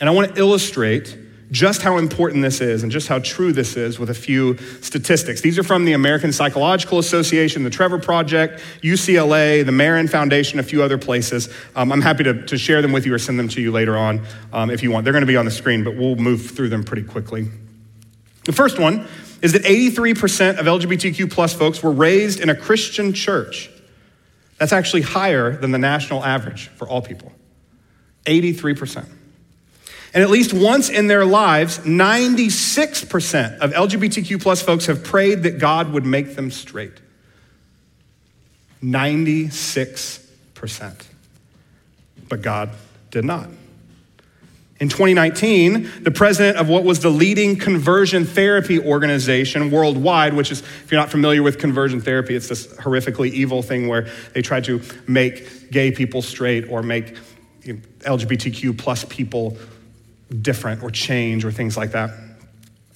And 0.00 0.08
I 0.08 0.12
want 0.12 0.34
to 0.34 0.40
illustrate 0.40 1.16
just 1.52 1.82
how 1.82 1.98
important 1.98 2.42
this 2.42 2.62
is 2.62 2.82
and 2.82 2.90
just 2.90 3.08
how 3.08 3.18
true 3.18 3.52
this 3.52 3.76
is 3.76 3.98
with 3.98 4.08
a 4.08 4.14
few 4.14 4.56
statistics. 4.80 5.42
These 5.42 5.58
are 5.58 5.62
from 5.62 5.84
the 5.84 5.92
American 5.92 6.32
Psychological 6.32 6.98
Association, 6.98 7.62
the 7.62 7.70
Trevor 7.70 7.98
Project, 7.98 8.62
UCLA, 8.80 9.64
the 9.64 9.70
Marin 9.70 10.08
Foundation, 10.08 10.58
a 10.58 10.62
few 10.62 10.82
other 10.82 10.96
places. 10.96 11.52
Um, 11.76 11.92
I'm 11.92 12.00
happy 12.00 12.24
to, 12.24 12.46
to, 12.46 12.56
share 12.56 12.80
them 12.80 12.90
with 12.90 13.04
you 13.04 13.12
or 13.12 13.18
send 13.18 13.38
them 13.38 13.48
to 13.48 13.60
you 13.60 13.70
later 13.70 13.98
on 13.98 14.24
um, 14.52 14.70
if 14.70 14.82
you 14.82 14.90
want. 14.90 15.04
They're 15.04 15.12
going 15.12 15.22
to 15.22 15.26
be 15.26 15.36
on 15.36 15.44
the 15.44 15.50
screen, 15.50 15.84
but 15.84 15.94
we'll 15.94 16.16
move 16.16 16.50
through 16.50 16.70
them 16.70 16.84
pretty 16.84 17.02
quickly. 17.02 17.48
The 18.44 18.52
first 18.52 18.78
one 18.78 19.06
is 19.42 19.52
that 19.52 19.62
83% 19.62 20.58
of 20.58 20.64
LGBTQ 20.64 21.30
plus 21.30 21.52
folks 21.52 21.82
were 21.82 21.92
raised 21.92 22.40
in 22.40 22.48
a 22.48 22.54
Christian 22.54 23.12
church. 23.12 23.68
That's 24.56 24.72
actually 24.72 25.02
higher 25.02 25.54
than 25.54 25.70
the 25.70 25.78
national 25.78 26.24
average 26.24 26.68
for 26.68 26.88
all 26.88 27.02
people. 27.02 27.30
83%. 28.24 29.06
And 30.14 30.22
at 30.22 30.30
least 30.30 30.52
once 30.52 30.90
in 30.90 31.06
their 31.06 31.24
lives, 31.24 31.78
96% 31.78 33.58
of 33.58 33.72
LGBTQ 33.72 34.42
plus 34.42 34.60
folks 34.60 34.86
have 34.86 35.02
prayed 35.02 35.44
that 35.44 35.58
God 35.58 35.92
would 35.92 36.04
make 36.04 36.36
them 36.36 36.50
straight. 36.50 36.92
96%. 38.82 41.06
But 42.28 42.42
God 42.42 42.70
did 43.10 43.24
not. 43.24 43.48
In 44.80 44.88
2019, 44.88 46.02
the 46.02 46.10
president 46.10 46.58
of 46.58 46.68
what 46.68 46.82
was 46.82 47.00
the 47.00 47.08
leading 47.08 47.56
conversion 47.56 48.24
therapy 48.24 48.80
organization 48.80 49.70
worldwide, 49.70 50.34
which 50.34 50.50
is, 50.50 50.60
if 50.60 50.90
you're 50.90 51.00
not 51.00 51.08
familiar 51.08 51.42
with 51.42 51.58
conversion 51.58 52.00
therapy, 52.00 52.34
it's 52.34 52.48
this 52.48 52.66
horrifically 52.66 53.30
evil 53.30 53.62
thing 53.62 53.86
where 53.86 54.08
they 54.34 54.42
try 54.42 54.60
to 54.62 54.82
make 55.06 55.70
gay 55.70 55.92
people 55.92 56.20
straight 56.20 56.68
or 56.68 56.82
make 56.82 57.16
LGBTQ 57.64 58.76
plus 58.76 59.04
people 59.04 59.56
different 60.32 60.82
or 60.82 60.90
change 60.90 61.44
or 61.44 61.52
things 61.52 61.76
like 61.76 61.92
that. 61.92 62.10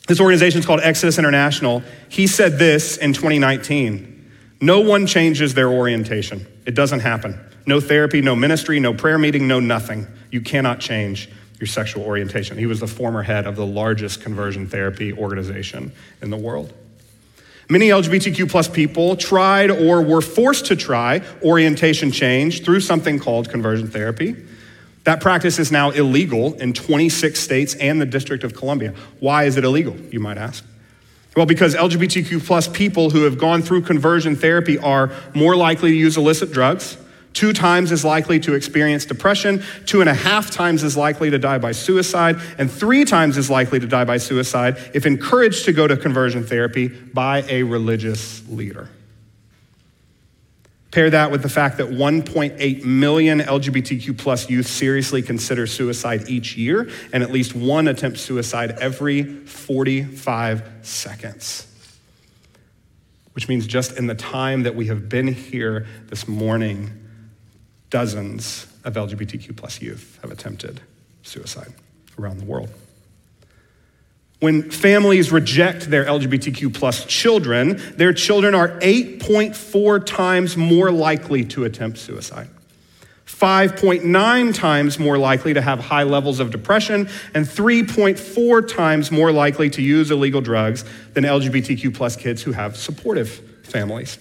This 0.06 0.20
organization 0.20 0.60
is 0.60 0.66
called 0.66 0.80
Exodus 0.82 1.18
International. 1.18 1.82
He 2.08 2.26
said 2.26 2.58
this 2.58 2.96
in 2.96 3.12
2019 3.12 4.12
No 4.60 4.80
one 4.80 5.06
changes 5.06 5.54
their 5.54 5.68
orientation. 5.68 6.46
It 6.64 6.74
doesn't 6.74 7.00
happen. 7.00 7.38
No 7.66 7.80
therapy, 7.80 8.20
no 8.20 8.36
ministry, 8.36 8.78
no 8.78 8.94
prayer 8.94 9.18
meeting, 9.18 9.48
no 9.48 9.58
nothing. 9.58 10.06
You 10.30 10.40
cannot 10.40 10.78
change 10.78 11.28
your 11.58 11.66
sexual 11.66 12.04
orientation. 12.04 12.56
He 12.58 12.66
was 12.66 12.80
the 12.80 12.86
former 12.86 13.22
head 13.22 13.46
of 13.46 13.56
the 13.56 13.66
largest 13.66 14.20
conversion 14.22 14.66
therapy 14.66 15.12
organization 15.12 15.92
in 16.22 16.30
the 16.30 16.36
world. 16.36 16.72
Many 17.68 17.88
LGBTQ 17.88 18.48
plus 18.48 18.68
people 18.68 19.16
tried 19.16 19.70
or 19.72 20.00
were 20.00 20.20
forced 20.20 20.66
to 20.66 20.76
try 20.76 21.22
orientation 21.42 22.12
change 22.12 22.64
through 22.64 22.80
something 22.80 23.18
called 23.18 23.48
conversion 23.48 23.88
therapy. 23.88 24.36
That 25.06 25.20
practice 25.20 25.60
is 25.60 25.70
now 25.70 25.90
illegal 25.90 26.54
in 26.54 26.72
26 26.72 27.38
states 27.38 27.76
and 27.76 28.00
the 28.00 28.06
District 28.06 28.42
of 28.42 28.56
Columbia. 28.56 28.92
Why 29.20 29.44
is 29.44 29.56
it 29.56 29.62
illegal, 29.62 29.96
you 30.10 30.18
might 30.18 30.36
ask? 30.36 30.64
Well, 31.36 31.46
because 31.46 31.76
LGBTQ 31.76 32.44
plus 32.44 32.66
people 32.66 33.10
who 33.10 33.22
have 33.22 33.38
gone 33.38 33.62
through 33.62 33.82
conversion 33.82 34.34
therapy 34.34 34.78
are 34.78 35.12
more 35.32 35.54
likely 35.54 35.92
to 35.92 35.96
use 35.96 36.16
illicit 36.16 36.50
drugs, 36.50 36.98
two 37.34 37.52
times 37.52 37.92
as 37.92 38.04
likely 38.04 38.40
to 38.40 38.54
experience 38.54 39.04
depression, 39.04 39.62
two 39.84 40.00
and 40.00 40.10
a 40.10 40.14
half 40.14 40.50
times 40.50 40.82
as 40.82 40.96
likely 40.96 41.30
to 41.30 41.38
die 41.38 41.58
by 41.58 41.70
suicide, 41.70 42.40
and 42.58 42.68
three 42.68 43.04
times 43.04 43.38
as 43.38 43.48
likely 43.48 43.78
to 43.78 43.86
die 43.86 44.04
by 44.04 44.16
suicide 44.16 44.76
if 44.92 45.06
encouraged 45.06 45.66
to 45.66 45.72
go 45.72 45.86
to 45.86 45.96
conversion 45.96 46.42
therapy 46.44 46.88
by 46.88 47.44
a 47.48 47.62
religious 47.62 48.42
leader. 48.48 48.88
Pair 50.96 51.10
that 51.10 51.30
with 51.30 51.42
the 51.42 51.50
fact 51.50 51.76
that 51.76 51.88
1.8 51.88 52.84
million 52.84 53.40
LGBTQ 53.40 54.16
plus 54.16 54.48
youth 54.48 54.66
seriously 54.66 55.20
consider 55.20 55.66
suicide 55.66 56.26
each 56.26 56.56
year, 56.56 56.88
and 57.12 57.22
at 57.22 57.30
least 57.30 57.54
one 57.54 57.86
attempts 57.86 58.22
suicide 58.22 58.78
every 58.80 59.22
45 59.22 60.66
seconds. 60.80 61.66
Which 63.34 63.46
means 63.46 63.66
just 63.66 63.98
in 63.98 64.06
the 64.06 64.14
time 64.14 64.62
that 64.62 64.74
we 64.74 64.86
have 64.86 65.06
been 65.06 65.28
here 65.28 65.86
this 66.06 66.26
morning, 66.26 66.90
dozens 67.90 68.66
of 68.82 68.94
LGBTQ 68.94 69.54
plus 69.54 69.82
youth 69.82 70.18
have 70.22 70.30
attempted 70.30 70.80
suicide 71.22 71.74
around 72.18 72.38
the 72.38 72.46
world. 72.46 72.70
When 74.40 74.70
families 74.70 75.32
reject 75.32 75.90
their 75.90 76.04
LGBTQ 76.04 76.74
plus 76.74 77.06
children, 77.06 77.80
their 77.96 78.12
children 78.12 78.54
are 78.54 78.78
8.4 78.80 80.04
times 80.04 80.56
more 80.56 80.90
likely 80.90 81.44
to 81.46 81.64
attempt 81.64 81.98
suicide. 81.98 82.48
5.9 83.26 84.54
times 84.54 84.98
more 84.98 85.18
likely 85.18 85.54
to 85.54 85.60
have 85.60 85.80
high 85.80 86.04
levels 86.04 86.38
of 86.38 86.50
depression, 86.50 87.08
and 87.34 87.44
3.4 87.46 88.68
times 88.68 89.10
more 89.10 89.32
likely 89.32 89.68
to 89.70 89.82
use 89.82 90.10
illegal 90.10 90.40
drugs 90.40 90.84
than 91.14 91.24
LGBTQ 91.24 91.94
plus 91.94 92.14
kids 92.14 92.42
who 92.42 92.52
have 92.52 92.76
supportive 92.76 93.30
families. 93.64 94.18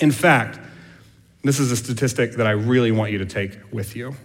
In 0.00 0.10
fact, 0.10 0.58
this 1.44 1.60
is 1.60 1.70
a 1.70 1.76
statistic 1.76 2.32
that 2.32 2.46
I 2.46 2.52
really 2.52 2.90
want 2.90 3.12
you 3.12 3.18
to 3.18 3.26
take 3.26 3.58
with 3.72 3.94
you. 3.94 4.16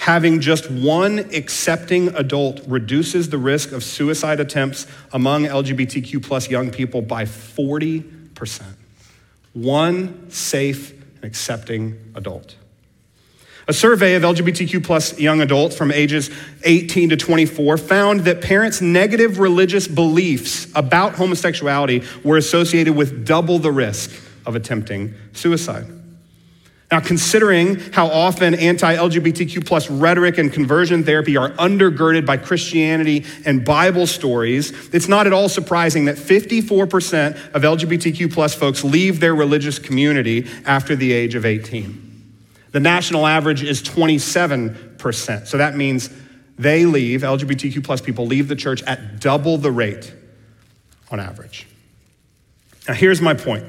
Having 0.00 0.40
just 0.40 0.70
one 0.70 1.18
accepting 1.18 2.08
adult 2.16 2.62
reduces 2.66 3.28
the 3.28 3.36
risk 3.36 3.70
of 3.72 3.84
suicide 3.84 4.40
attempts 4.40 4.86
among 5.12 5.44
LGBTQ 5.44 6.22
plus 6.22 6.48
young 6.48 6.70
people 6.70 7.02
by 7.02 7.26
40%. 7.26 8.62
One 9.52 10.30
safe 10.30 10.92
and 11.16 11.24
accepting 11.24 11.98
adult. 12.14 12.56
A 13.68 13.74
survey 13.74 14.14
of 14.14 14.22
LGBTQ 14.22 14.82
plus 14.82 15.18
young 15.18 15.42
adults 15.42 15.76
from 15.76 15.92
ages 15.92 16.30
18 16.64 17.10
to 17.10 17.18
24 17.18 17.76
found 17.76 18.20
that 18.20 18.40
parents' 18.40 18.80
negative 18.80 19.38
religious 19.38 19.86
beliefs 19.86 20.66
about 20.74 21.16
homosexuality 21.16 22.04
were 22.24 22.38
associated 22.38 22.96
with 22.96 23.26
double 23.26 23.58
the 23.58 23.70
risk 23.70 24.10
of 24.46 24.56
attempting 24.56 25.12
suicide. 25.34 25.99
Now, 26.90 26.98
considering 26.98 27.78
how 27.92 28.08
often 28.08 28.54
anti 28.54 28.96
LGBTQ 28.96 29.64
plus 29.64 29.88
rhetoric 29.88 30.38
and 30.38 30.52
conversion 30.52 31.04
therapy 31.04 31.36
are 31.36 31.50
undergirded 31.50 32.26
by 32.26 32.36
Christianity 32.36 33.24
and 33.46 33.64
Bible 33.64 34.08
stories, 34.08 34.72
it's 34.92 35.06
not 35.06 35.28
at 35.28 35.32
all 35.32 35.48
surprising 35.48 36.06
that 36.06 36.16
54% 36.16 37.54
of 37.54 37.62
LGBTQ 37.62 38.32
plus 38.32 38.54
folks 38.54 38.82
leave 38.82 39.20
their 39.20 39.36
religious 39.36 39.78
community 39.78 40.48
after 40.66 40.96
the 40.96 41.12
age 41.12 41.36
of 41.36 41.46
18. 41.46 42.08
The 42.72 42.80
national 42.80 43.24
average 43.24 43.62
is 43.62 43.82
27%. 43.82 45.46
So 45.46 45.58
that 45.58 45.76
means 45.76 46.10
they 46.58 46.86
leave, 46.86 47.22
LGBTQ 47.22 47.84
plus 47.84 48.00
people 48.00 48.26
leave 48.26 48.48
the 48.48 48.56
church 48.56 48.82
at 48.82 49.20
double 49.20 49.58
the 49.58 49.70
rate 49.70 50.12
on 51.10 51.20
average. 51.20 51.68
Now, 52.88 52.94
here's 52.94 53.20
my 53.20 53.34
point 53.34 53.64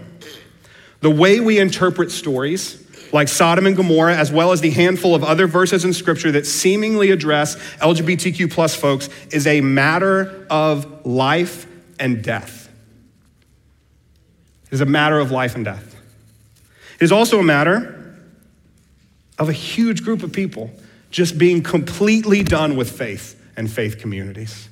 the 1.01 1.11
way 1.11 1.39
we 1.39 1.59
interpret 1.59 2.09
stories 2.09 2.80
like 3.11 3.27
Sodom 3.27 3.65
and 3.65 3.75
Gomorrah, 3.75 4.15
as 4.15 4.31
well 4.31 4.51
as 4.51 4.61
the 4.61 4.69
handful 4.69 5.15
of 5.15 5.23
other 5.23 5.47
verses 5.47 5.85
in 5.85 5.93
Scripture 5.93 6.31
that 6.31 6.45
seemingly 6.45 7.11
address 7.11 7.55
LGBTQ 7.79 8.51
plus 8.51 8.75
folks, 8.75 9.09
is 9.31 9.47
a 9.47 9.61
matter 9.61 10.45
of 10.49 11.05
life 11.05 11.67
and 11.99 12.23
death. 12.23 12.69
It 14.67 14.75
is 14.75 14.81
a 14.81 14.85
matter 14.85 15.19
of 15.19 15.31
life 15.31 15.55
and 15.55 15.65
death. 15.65 15.95
It 16.95 17.03
is 17.03 17.11
also 17.11 17.39
a 17.39 17.43
matter 17.43 18.15
of 19.37 19.49
a 19.49 19.53
huge 19.53 20.03
group 20.03 20.23
of 20.23 20.31
people 20.31 20.71
just 21.09 21.37
being 21.37 21.61
completely 21.61 22.43
done 22.43 22.75
with 22.75 22.89
faith 22.89 23.39
and 23.57 23.69
faith 23.69 23.97
communities. 23.97 24.69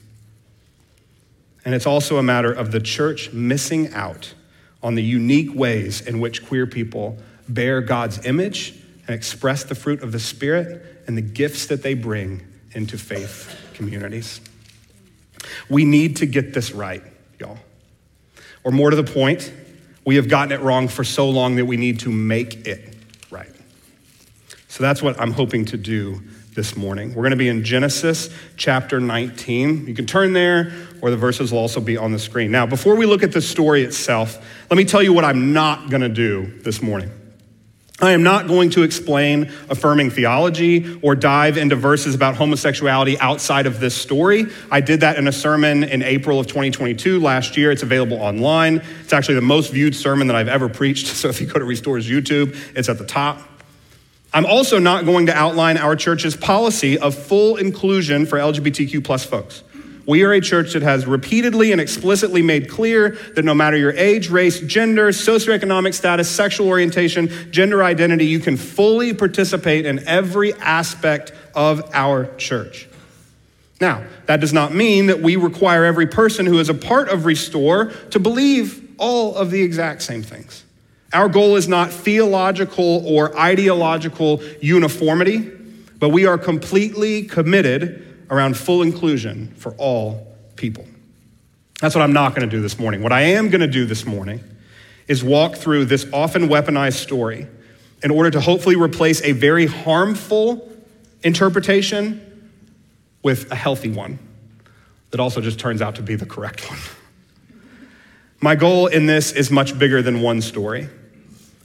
And 1.66 1.76
it's 1.76 1.86
also 1.86 2.18
a 2.18 2.24
matter 2.24 2.52
of 2.52 2.72
the 2.72 2.80
church 2.80 3.34
missing 3.34 3.94
out 3.94 4.34
on 4.82 4.96
the 4.96 5.04
unique 5.04 5.54
ways 5.54 6.02
in 6.02 6.20
which 6.20 6.46
queer 6.46 6.66
people 6.66 7.18
bear 7.50 7.82
God's 7.82 8.26
image 8.26 8.74
and 9.08 9.16
express 9.16 9.64
the 9.64 9.76
fruit 9.76 10.04
of 10.04 10.12
the 10.12 10.20
Spirit 10.20 11.04
and 11.08 11.18
the 11.18 11.22
gifts 11.22 11.66
that 11.68 11.82
they 11.82 11.96
bring 11.96 12.46
into 12.74 12.98
faith 12.98 13.56
communities. 13.74 14.40
We 15.70 15.86
need 15.86 16.18
to 16.18 16.26
get 16.26 16.54
this 16.54 16.72
right, 16.72 17.02
y'all. 17.40 17.58
Or 18.64 18.72
more 18.72 18.90
to 18.90 18.96
the 18.96 19.04
point, 19.04 19.52
we 20.06 20.16
have 20.18 20.28
gotten 20.28 20.52
it 20.52 20.62
wrong 20.62 20.88
for 20.88 21.04
so 21.04 21.30
long 21.30 21.56
that 21.56 21.66
we 21.66 21.78
need 21.78 22.02
to 22.02 22.12
make 22.12 22.68
it 22.68 22.96
right. 23.32 23.52
So 24.68 24.84
that's 24.84 25.02
what 25.02 25.20
I'm 25.20 25.32
hoping 25.32 25.66
to 25.66 25.78
do 25.78 26.22
this 26.54 26.76
morning. 26.76 27.10
We're 27.10 27.24
going 27.24 27.32
to 27.32 27.38
be 27.38 27.48
in 27.48 27.64
Genesis 27.64 28.30
chapter 28.58 29.00
19. 29.00 29.88
You 29.88 29.94
can 29.94 30.06
turn 30.06 30.34
there, 30.34 30.74
or 31.02 31.10
the 31.10 31.18
verses 31.18 31.52
will 31.52 31.60
also 31.60 31.80
be 31.80 31.96
on 31.96 32.12
the 32.12 32.20
screen. 32.20 32.52
Now, 32.52 32.66
before 32.66 32.96
we 32.96 33.06
look 33.06 33.24
at 33.24 33.32
the 33.32 33.42
story 33.42 33.84
itself, 33.84 34.38
let 34.70 34.78
me 34.78 34.84
tell 34.84 35.02
you 35.02 35.14
what 35.14 35.24
I'm 35.24 35.54
not 35.54 35.90
going 35.90 36.02
to 36.02 36.10
do 36.10 36.60
this 36.64 36.82
morning. 36.82 37.12
I 38.02 38.12
am 38.12 38.24
not 38.24 38.48
going 38.48 38.70
to 38.72 38.84
explain 38.84 39.52
affirming 39.70 40.10
theology 40.10 41.00
or 41.02 41.16
dive 41.16 41.58
into 41.58 41.76
verses 41.76 42.16
about 42.16 42.36
homosexuality 42.36 43.20
outside 43.20 43.66
of 43.66 43.80
this 43.80 43.94
story. 43.94 44.46
I 44.72 44.80
did 44.80 45.02
that 45.02 45.18
in 45.18 45.28
a 45.28 45.32
sermon 45.34 45.84
in 45.84 46.02
April 46.02 46.40
of 46.40 46.48
2022 46.48 47.20
last 47.20 47.58
year. 47.58 47.72
It's 47.72 47.84
available 47.84 48.18
online. 48.18 48.82
It's 49.04 49.12
actually 49.12 49.36
the 49.36 49.42
most 49.42 49.72
viewed 49.72 49.96
sermon 49.96 50.28
that 50.28 50.36
I've 50.36 50.48
ever 50.48 50.70
preached. 50.70 51.08
So 51.20 51.28
if 51.28 51.42
you 51.42 51.48
go 51.48 51.60
to 51.60 51.66
Restore's 51.66 52.10
YouTube, 52.10 52.56
it's 52.78 52.88
at 52.88 52.98
the 52.98 53.06
top. 53.06 53.42
I'm 54.34 54.46
also 54.46 54.80
not 54.80 55.04
going 55.04 55.26
to 55.26 55.34
outline 55.34 55.78
our 55.78 55.98
church's 55.98 56.38
policy 56.38 56.98
of 56.98 57.14
full 57.14 57.58
inclusion 57.58 58.26
for 58.26 58.38
LGBTQ 58.38 59.04
plus 59.04 59.26
folks. 59.26 59.64
We 60.10 60.24
are 60.24 60.34
a 60.34 60.42
church 60.42 60.74
that 60.74 60.82
has 60.82 61.06
repeatedly 61.06 61.72
and 61.72 61.80
explicitly 61.80 62.42
made 62.42 62.68
clear 62.68 63.10
that 63.36 63.46
no 63.46 63.54
matter 63.54 63.78
your 63.78 63.92
age, 63.92 64.32
race, 64.32 64.60
gender, 64.60 65.10
socioeconomic 65.10 65.94
status, 65.94 66.28
sexual 66.28 66.68
orientation, 66.68 67.30
gender 67.52 67.84
identity, 67.84 68.26
you 68.26 68.40
can 68.40 68.58
fully 68.58 69.14
participate 69.14 69.86
in 69.86 70.00
every 70.08 70.56
aspect 70.56 71.32
of 71.54 71.88
our 71.94 72.26
church. 72.38 72.88
Now, 73.80 74.04
that 74.26 74.40
does 74.40 74.52
not 74.52 74.74
mean 74.74 75.06
that 75.06 75.22
we 75.22 75.36
require 75.36 75.86
every 75.86 76.08
person 76.08 76.48
who 76.48 76.58
is 76.58 76.70
a 76.70 76.74
part 76.74 77.10
of 77.10 77.26
Restore 77.26 77.92
to 78.10 78.20
believe 78.20 78.96
all 78.98 79.36
of 79.36 79.52
the 79.52 79.62
exact 79.62 80.02
same 80.02 80.24
things. 80.24 80.66
Our 81.14 81.30
goal 81.30 81.56
is 81.56 81.68
not 81.68 81.92
theological 81.92 83.06
or 83.06 83.38
ideological 83.38 84.42
uniformity, 84.60 85.52
but 86.00 86.10
we 86.10 86.26
are 86.26 86.40
completely 86.40 87.26
committed 87.26 88.09
around 88.30 88.58
full 88.58 88.82
inclusion 88.82 89.54
for 89.56 89.74
all 89.78 90.28
people. 90.56 90.86
That's 91.82 91.96
what 91.96 92.02
I'm 92.02 92.14
not 92.14 92.36
going 92.36 92.48
to 92.48 92.56
do 92.56 92.62
this 92.62 92.78
morning. 92.78 93.02
What 93.02 93.12
I 93.12 93.22
am 93.22 93.50
going 93.50 93.62
to 93.62 93.68
do 93.68 93.86
this 93.86 94.06
morning 94.06 94.42
is 95.08 95.24
walk 95.24 95.56
through 95.56 95.86
this 95.86 96.06
often 96.14 96.48
weaponized 96.48 96.98
story 96.98 97.48
in 98.04 98.12
order 98.12 98.30
to 98.32 98.42
hopefully 98.42 98.76
replace 98.76 99.22
a 99.24 99.32
very 99.32 99.66
harmful 99.66 100.70
interpretation 101.24 102.52
with 103.24 103.52
a 103.52 103.56
healthy 103.56 103.90
one 103.90 104.20
that 105.12 105.20
also 105.20 105.42
just 105.42 105.60
turns 105.60 105.82
out 105.82 105.96
to 105.96 106.02
be 106.02 106.16
the 106.16 106.26
correct 106.26 106.70
one. 106.70 106.80
My 108.42 108.56
goal 108.56 108.88
in 108.88 109.06
this 109.06 109.32
is 109.32 109.52
much 109.52 109.78
bigger 109.78 110.02
than 110.02 110.22
one 110.22 110.42
story. 110.42 110.88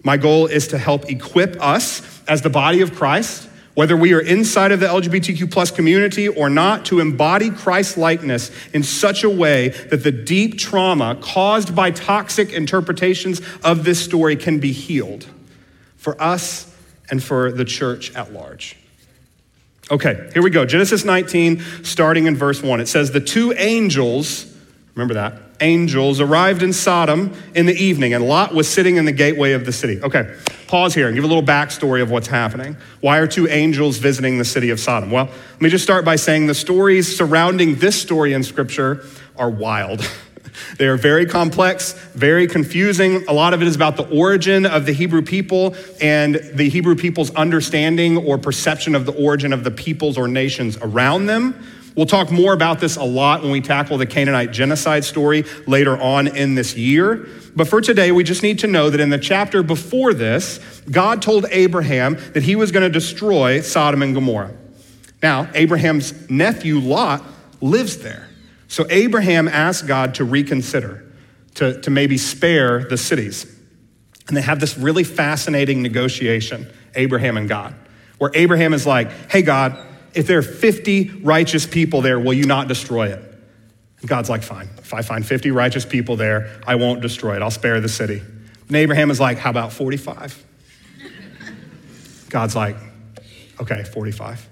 My 0.03 0.17
goal 0.17 0.47
is 0.47 0.69
to 0.69 0.79
help 0.79 1.09
equip 1.11 1.61
us 1.61 2.23
as 2.27 2.43
the 2.43 2.51
body 2.51 2.81
of 2.81 2.95
Christ 2.95 3.49
whether 3.75 3.97
we 3.97 4.13
are 4.15 4.21
inside 4.21 4.73
of 4.73 4.81
the 4.81 4.87
LGBTQ 4.87 5.51
plus 5.51 5.71
community 5.71 6.29
or 6.29 6.49
not, 6.49 6.85
to 6.87 7.01
embody 7.01 7.51
Christ 7.51 7.97
likeness 7.97 8.51
in 8.73 8.83
such 8.83 9.25
a 9.25 9.31
way 9.31 9.69
that 9.69 10.03
the 10.03 10.13
deep 10.13 10.59
trauma 10.59 11.19
caused 11.21 11.75
by 11.75 11.91
toxic 11.91 12.53
interpretations 12.53 13.41
of 13.63 13.85
this 13.85 14.03
story 14.03 14.37
can 14.37 14.61
be 14.61 14.73
healed 14.73 15.27
for 15.97 16.21
us 16.23 16.73
and 17.11 17.23
for 17.23 17.51
the 17.51 17.65
church 17.65 18.15
at 18.15 18.33
large. 18.33 18.77
Okay, 19.91 20.31
here 20.33 20.43
we 20.43 20.51
go. 20.51 20.65
Genesis 20.65 21.05
19, 21.05 21.63
starting 21.83 22.27
in 22.27 22.37
verse 22.37 22.63
1. 22.63 22.81
It 22.81 22.89
says, 22.89 23.11
The 23.11 23.21
two 23.21 23.53
angels, 23.53 24.51
remember 24.95 25.15
that, 25.15 25.41
angels 25.61 26.21
arrived 26.21 26.63
in 26.63 26.73
Sodom 26.73 27.35
in 27.55 27.67
the 27.67 27.75
evening, 27.75 28.15
and 28.15 28.27
Lot 28.27 28.55
was 28.55 28.69
sitting 28.69 28.97
in 28.97 29.05
the 29.05 29.13
gateway 29.13 29.53
of 29.53 29.67
the 29.67 29.73
city. 29.73 30.01
Okay, 30.03 30.35
pause 30.67 30.95
here 30.95 31.07
and 31.07 31.15
give 31.15 31.25
a 31.25 31.27
little 31.27 31.43
backstory 31.43 32.03
of 32.03 32.11
what's 32.11 32.27
happening. 32.27 32.77
Why 33.01 33.19
are 33.19 33.27
two 33.27 33.49
angels 33.49 33.99
visiting 33.99 34.39
the 34.39 34.45
city 34.45 34.71
of 34.71 34.81
Sodom? 34.81 35.11
Well, 35.11 35.27
let 35.27 35.61
me 35.61 35.71
just 35.71 35.85
start 35.85 36.05
by 36.05 36.17
saying 36.17 36.47
the 36.47 36.55
stories 36.55 37.17
surrounding 37.17 37.77
this 37.77 38.01
story 38.01 38.33
in 38.33 38.43
Scripture 38.43 39.05
are 39.37 39.51
wild. 39.51 40.09
They 40.79 40.87
are 40.87 40.97
very 40.97 41.27
complex, 41.27 41.93
very 42.15 42.47
confusing. 42.47 43.27
A 43.27 43.33
lot 43.33 43.55
of 43.55 43.63
it 43.63 43.69
is 43.69 43.75
about 43.75 43.97
the 43.97 44.09
origin 44.09 44.67
of 44.67 44.87
the 44.87 44.93
Hebrew 44.93 45.23
people 45.23 45.75
and 46.01 46.37
the 46.37 46.69
Hebrew 46.69 46.95
people's 46.95 47.35
understanding 47.35 48.17
or 48.17 48.39
perception 48.39 48.95
of 48.95 49.07
the 49.07 49.13
origin 49.13 49.53
of 49.53 49.65
the 49.65 49.71
peoples 49.71 50.17
or 50.17 50.29
nations 50.29 50.77
around 50.81 51.27
them. 51.27 51.61
We'll 51.95 52.07
talk 52.07 52.33
more 52.33 52.53
about 52.53 52.81
this 52.81 52.97
a 52.97 53.05
lot 53.05 53.43
when 53.43 53.53
we 53.53 53.61
tackle 53.61 53.99
the 53.99 54.07
Canaanite 54.07 54.51
genocide 54.51 55.05
story 55.05 55.45
later 55.67 55.97
on 55.97 56.27
in 56.27 56.57
this 56.57 56.77
year. 56.77 57.29
But 57.55 57.69
for 57.69 57.81
today, 57.81 58.11
we 58.11 58.25
just 58.25 58.43
need 58.43 58.59
to 58.61 58.67
know 58.67 58.91
that 58.91 58.99
in 58.99 59.11
the 59.11 59.19
chapter 59.19 59.63
before 59.63 60.13
this, 60.13 60.59
God 60.91 61.23
told 61.23 61.47
Abraham 61.51 62.17
that 62.33 62.43
he 62.43 62.57
was 62.57 62.73
going 62.73 62.83
to 62.83 62.91
destroy 62.91 63.61
Sodom 63.61 64.03
and 64.03 64.13
Gomorrah. 64.13 64.55
Now, 65.23 65.49
Abraham's 65.55 66.29
nephew 66.29 66.81
Lot 66.81 67.25
lives 67.61 67.99
there. 67.99 68.29
So 68.67 68.87
Abraham 68.91 69.47
asked 69.47 69.87
God 69.87 70.17
to 70.17 70.25
reconsider, 70.25 71.05
to, 71.55 71.81
to 71.83 71.91
maybe 71.91 72.19
spare 72.19 72.85
the 72.85 72.99
cities. 72.99 73.47
And 74.27 74.37
they 74.37 74.43
have 74.43 74.59
this 74.59 74.77
really 74.77 75.05
fascinating 75.05 75.81
negotiation, 75.81 76.67
Abraham 76.97 77.37
and 77.37 77.49
God, 77.49 77.75
where 78.19 78.33
Abraham 78.35 78.75
is 78.75 78.85
like, 78.85 79.11
hey, 79.31 79.43
God, 79.43 79.79
if 80.15 80.27
there 80.27 80.39
are 80.39 80.43
50 80.43 81.21
righteous 81.23 81.67
people 81.67 82.01
there, 82.01 82.19
will 82.19 82.35
you 82.35 82.45
not 82.45 82.69
destroy 82.69 83.09
it? 83.09 83.21
And 84.01 84.09
God's 84.09 84.31
like, 84.31 84.43
fine. 84.43 84.69
If 84.79 84.95
I 84.95 85.03
find 85.03 85.25
50 85.25 85.51
righteous 85.51 85.85
people 85.85 86.17
there, 86.17 86.61
I 86.67 86.77
won't 86.77 87.01
destroy 87.01 87.37
it. 87.37 87.43
I'll 87.43 87.51
spare 87.51 87.81
the 87.81 87.89
city. 87.89 88.23
And 88.69 88.77
Abraham 88.77 89.11
is 89.11 89.21
like, 89.21 89.39
how 89.39 89.51
about 89.51 89.73
45? 89.73 90.45
God's 92.31 92.57
like, 92.57 92.77
okay, 93.61 93.85
45. 93.85 94.49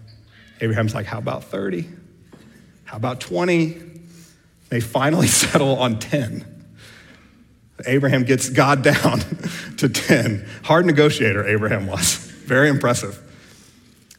Abraham's 0.60 0.94
like, 0.94 1.06
how 1.06 1.18
about 1.18 1.44
30? 1.44 1.88
How 2.84 2.96
about 2.96 3.20
20? 3.20 3.76
They 4.68 4.80
finally 4.80 5.26
settle 5.28 5.76
on 5.76 5.98
10. 5.98 6.46
Abraham 7.86 8.24
gets 8.24 8.48
God 8.48 8.82
down 8.82 9.20
to 9.78 9.88
10. 9.88 10.48
Hard 10.64 10.86
negotiator, 10.86 11.46
Abraham 11.46 11.86
was. 11.86 12.16
Very 12.46 12.68
impressive. 12.68 13.18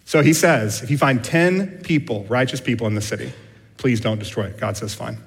So 0.05 0.22
he 0.22 0.33
says, 0.33 0.81
if 0.83 0.91
you 0.91 0.98
find 0.98 1.24
10 1.24 1.81
people, 1.83 2.25
righteous 2.25 2.62
people 2.62 2.88
in 2.88 2.95
the 2.95 3.01
city, 3.01 3.31
please 3.77 4.01
don't 4.01 4.19
destroy 4.19 4.45
it. 4.45 4.57
God 4.57 4.77
says, 4.77 4.93
fine. 4.93 5.17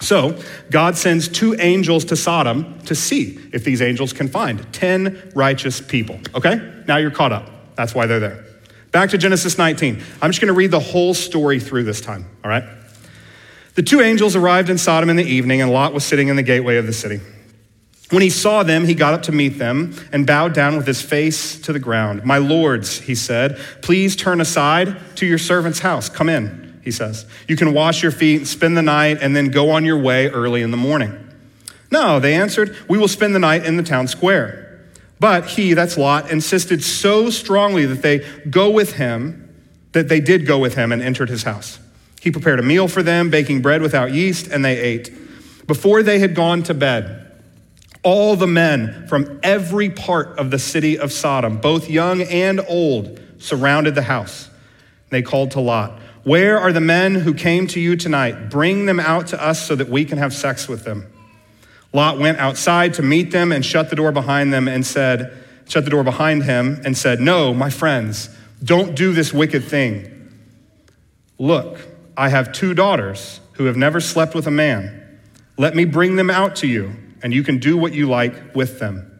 So 0.00 0.40
God 0.70 0.96
sends 0.96 1.28
two 1.28 1.54
angels 1.58 2.04
to 2.06 2.16
Sodom 2.16 2.80
to 2.82 2.94
see 2.94 3.38
if 3.52 3.64
these 3.64 3.80
angels 3.80 4.12
can 4.12 4.28
find 4.28 4.72
10 4.72 5.32
righteous 5.34 5.80
people. 5.80 6.18
Okay? 6.34 6.82
Now 6.86 6.96
you're 6.96 7.10
caught 7.10 7.32
up. 7.32 7.50
That's 7.76 7.94
why 7.94 8.06
they're 8.06 8.20
there. 8.20 8.44
Back 8.90 9.10
to 9.10 9.18
Genesis 9.18 9.58
19. 9.58 10.02
I'm 10.20 10.30
just 10.30 10.40
going 10.40 10.48
to 10.48 10.54
read 10.54 10.70
the 10.70 10.80
whole 10.80 11.14
story 11.14 11.58
through 11.58 11.84
this 11.84 12.00
time, 12.00 12.26
all 12.44 12.50
right? 12.50 12.64
The 13.74 13.82
two 13.82 14.00
angels 14.00 14.36
arrived 14.36 14.70
in 14.70 14.78
Sodom 14.78 15.10
in 15.10 15.16
the 15.16 15.24
evening, 15.24 15.60
and 15.60 15.72
Lot 15.72 15.92
was 15.92 16.04
sitting 16.04 16.28
in 16.28 16.36
the 16.36 16.44
gateway 16.44 16.76
of 16.76 16.86
the 16.86 16.92
city. 16.92 17.20
When 18.10 18.22
he 18.22 18.30
saw 18.30 18.62
them, 18.62 18.84
he 18.84 18.94
got 18.94 19.14
up 19.14 19.22
to 19.24 19.32
meet 19.32 19.58
them 19.58 19.94
and 20.12 20.26
bowed 20.26 20.52
down 20.52 20.76
with 20.76 20.86
his 20.86 21.00
face 21.00 21.60
to 21.62 21.72
the 21.72 21.78
ground. 21.78 22.24
My 22.24 22.38
lords, 22.38 23.00
he 23.00 23.14
said, 23.14 23.58
please 23.80 24.14
turn 24.14 24.40
aside 24.40 25.16
to 25.16 25.26
your 25.26 25.38
servant's 25.38 25.80
house. 25.80 26.08
Come 26.08 26.28
in, 26.28 26.80
he 26.84 26.90
says. 26.90 27.26
You 27.48 27.56
can 27.56 27.72
wash 27.72 28.02
your 28.02 28.12
feet, 28.12 28.36
and 28.36 28.48
spend 28.48 28.76
the 28.76 28.82
night, 28.82 29.18
and 29.20 29.34
then 29.34 29.48
go 29.48 29.70
on 29.70 29.84
your 29.84 29.98
way 29.98 30.28
early 30.28 30.62
in 30.62 30.70
the 30.70 30.76
morning. 30.76 31.18
No, 31.90 32.20
they 32.20 32.34
answered, 32.34 32.76
we 32.88 32.98
will 32.98 33.08
spend 33.08 33.34
the 33.34 33.38
night 33.38 33.64
in 33.64 33.76
the 33.76 33.82
town 33.82 34.06
square. 34.06 34.84
But 35.18 35.46
he, 35.46 35.74
that's 35.74 35.96
Lot, 35.96 36.30
insisted 36.30 36.82
so 36.82 37.30
strongly 37.30 37.86
that 37.86 38.02
they 38.02 38.26
go 38.50 38.70
with 38.70 38.94
him 38.94 39.40
that 39.92 40.08
they 40.08 40.20
did 40.20 40.46
go 40.46 40.58
with 40.58 40.74
him 40.74 40.92
and 40.92 41.00
entered 41.00 41.30
his 41.30 41.44
house. 41.44 41.78
He 42.20 42.30
prepared 42.30 42.58
a 42.58 42.62
meal 42.62 42.88
for 42.88 43.02
them, 43.02 43.30
baking 43.30 43.62
bread 43.62 43.80
without 43.80 44.12
yeast, 44.12 44.48
and 44.48 44.64
they 44.64 44.78
ate. 44.78 45.10
Before 45.66 46.02
they 46.02 46.18
had 46.18 46.34
gone 46.34 46.62
to 46.64 46.74
bed, 46.74 47.23
all 48.04 48.36
the 48.36 48.46
men 48.46 49.06
from 49.08 49.40
every 49.42 49.90
part 49.90 50.38
of 50.38 50.50
the 50.50 50.58
city 50.58 50.98
of 50.98 51.12
Sodom, 51.12 51.58
both 51.58 51.90
young 51.90 52.22
and 52.22 52.60
old, 52.68 53.20
surrounded 53.38 53.94
the 53.94 54.02
house. 54.02 54.48
They 55.10 55.22
called 55.22 55.52
to 55.52 55.60
Lot, 55.60 55.98
Where 56.22 56.58
are 56.58 56.72
the 56.72 56.80
men 56.80 57.14
who 57.14 57.34
came 57.34 57.66
to 57.68 57.80
you 57.80 57.96
tonight? 57.96 58.50
Bring 58.50 58.86
them 58.86 59.00
out 59.00 59.28
to 59.28 59.42
us 59.42 59.66
so 59.66 59.74
that 59.74 59.88
we 59.88 60.04
can 60.04 60.18
have 60.18 60.32
sex 60.32 60.68
with 60.68 60.84
them. 60.84 61.06
Lot 61.92 62.18
went 62.18 62.38
outside 62.38 62.94
to 62.94 63.02
meet 63.02 63.30
them 63.30 63.52
and 63.52 63.64
shut 63.64 63.90
the 63.90 63.96
door 63.96 64.12
behind 64.12 64.52
them 64.52 64.68
and 64.68 64.84
said, 64.84 65.36
Shut 65.68 65.84
the 65.84 65.90
door 65.90 66.04
behind 66.04 66.44
him 66.44 66.82
and 66.84 66.96
said, 66.96 67.20
No, 67.20 67.54
my 67.54 67.70
friends, 67.70 68.28
don't 68.62 68.94
do 68.94 69.12
this 69.12 69.32
wicked 69.32 69.64
thing. 69.64 70.10
Look, 71.38 71.78
I 72.16 72.28
have 72.28 72.52
two 72.52 72.74
daughters 72.74 73.40
who 73.52 73.64
have 73.66 73.76
never 73.76 74.00
slept 74.00 74.34
with 74.34 74.46
a 74.46 74.50
man. 74.50 75.20
Let 75.56 75.74
me 75.74 75.84
bring 75.84 76.16
them 76.16 76.30
out 76.30 76.56
to 76.56 76.66
you, 76.66 76.96
and 77.24 77.32
you 77.32 77.42
can 77.42 77.58
do 77.58 77.76
what 77.76 77.94
you 77.94 78.06
like 78.06 78.54
with 78.54 78.78
them. 78.78 79.10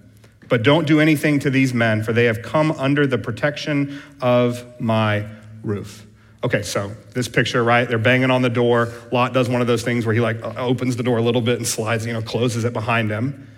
But 0.49 0.63
don't 0.63 0.87
do 0.87 1.01
anything 1.01 1.41
to 1.41 1.51
these 1.51 1.73
men, 1.73 2.03
for 2.03 2.13
they 2.13 2.27
have 2.27 2.43
come 2.43 2.71
under 2.73 3.07
the 3.07 3.17
protection 3.17 4.01
of 4.21 4.79
my 4.79 5.27
roof. 5.63 6.07
Okay, 6.45 6.61
so 6.61 6.93
this 7.15 7.29
picture, 7.29 7.65
right? 7.65 7.89
They're 7.89 7.97
banging 7.97 8.31
on 8.31 8.43
the 8.43 8.51
door. 8.51 8.93
Lot 9.11 9.33
does 9.33 9.49
one 9.49 9.63
of 9.63 9.67
those 9.67 9.83
things 9.83 10.05
where 10.05 10.15
he 10.15 10.21
like 10.21 10.43
opens 10.43 10.97
the 10.97 11.03
door 11.03 11.17
a 11.17 11.23
little 11.23 11.41
bit 11.41 11.57
and 11.57 11.67
slides, 11.67 12.05
you 12.05 12.13
know, 12.13 12.21
closes 12.21 12.65
it 12.65 12.75
behind 12.75 13.11
him. 13.11 13.49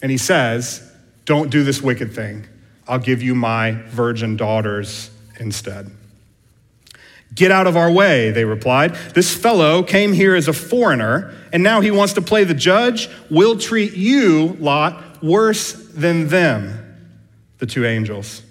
And 0.00 0.10
he 0.10 0.16
says, 0.16 0.90
Don't 1.26 1.50
do 1.50 1.62
this 1.62 1.82
wicked 1.82 2.14
thing. 2.14 2.46
I'll 2.88 2.98
give 2.98 3.22
you 3.22 3.34
my 3.34 3.72
virgin 3.88 4.38
daughters 4.38 5.10
instead. 5.38 5.90
Get 7.34 7.50
out 7.50 7.66
of 7.66 7.76
our 7.76 7.90
way, 7.90 8.30
they 8.30 8.44
replied. 8.44 8.94
This 9.14 9.34
fellow 9.34 9.82
came 9.82 10.12
here 10.12 10.34
as 10.34 10.48
a 10.48 10.52
foreigner, 10.52 11.34
and 11.52 11.62
now 11.62 11.80
he 11.80 11.90
wants 11.90 12.12
to 12.14 12.22
play 12.22 12.44
the 12.44 12.54
judge. 12.54 13.08
We'll 13.30 13.58
treat 13.58 13.94
you, 13.94 14.56
Lot, 14.60 15.22
worse 15.22 15.72
than 15.72 16.28
them, 16.28 16.78
the 17.58 17.66
two 17.66 17.86
angels. 17.86 18.42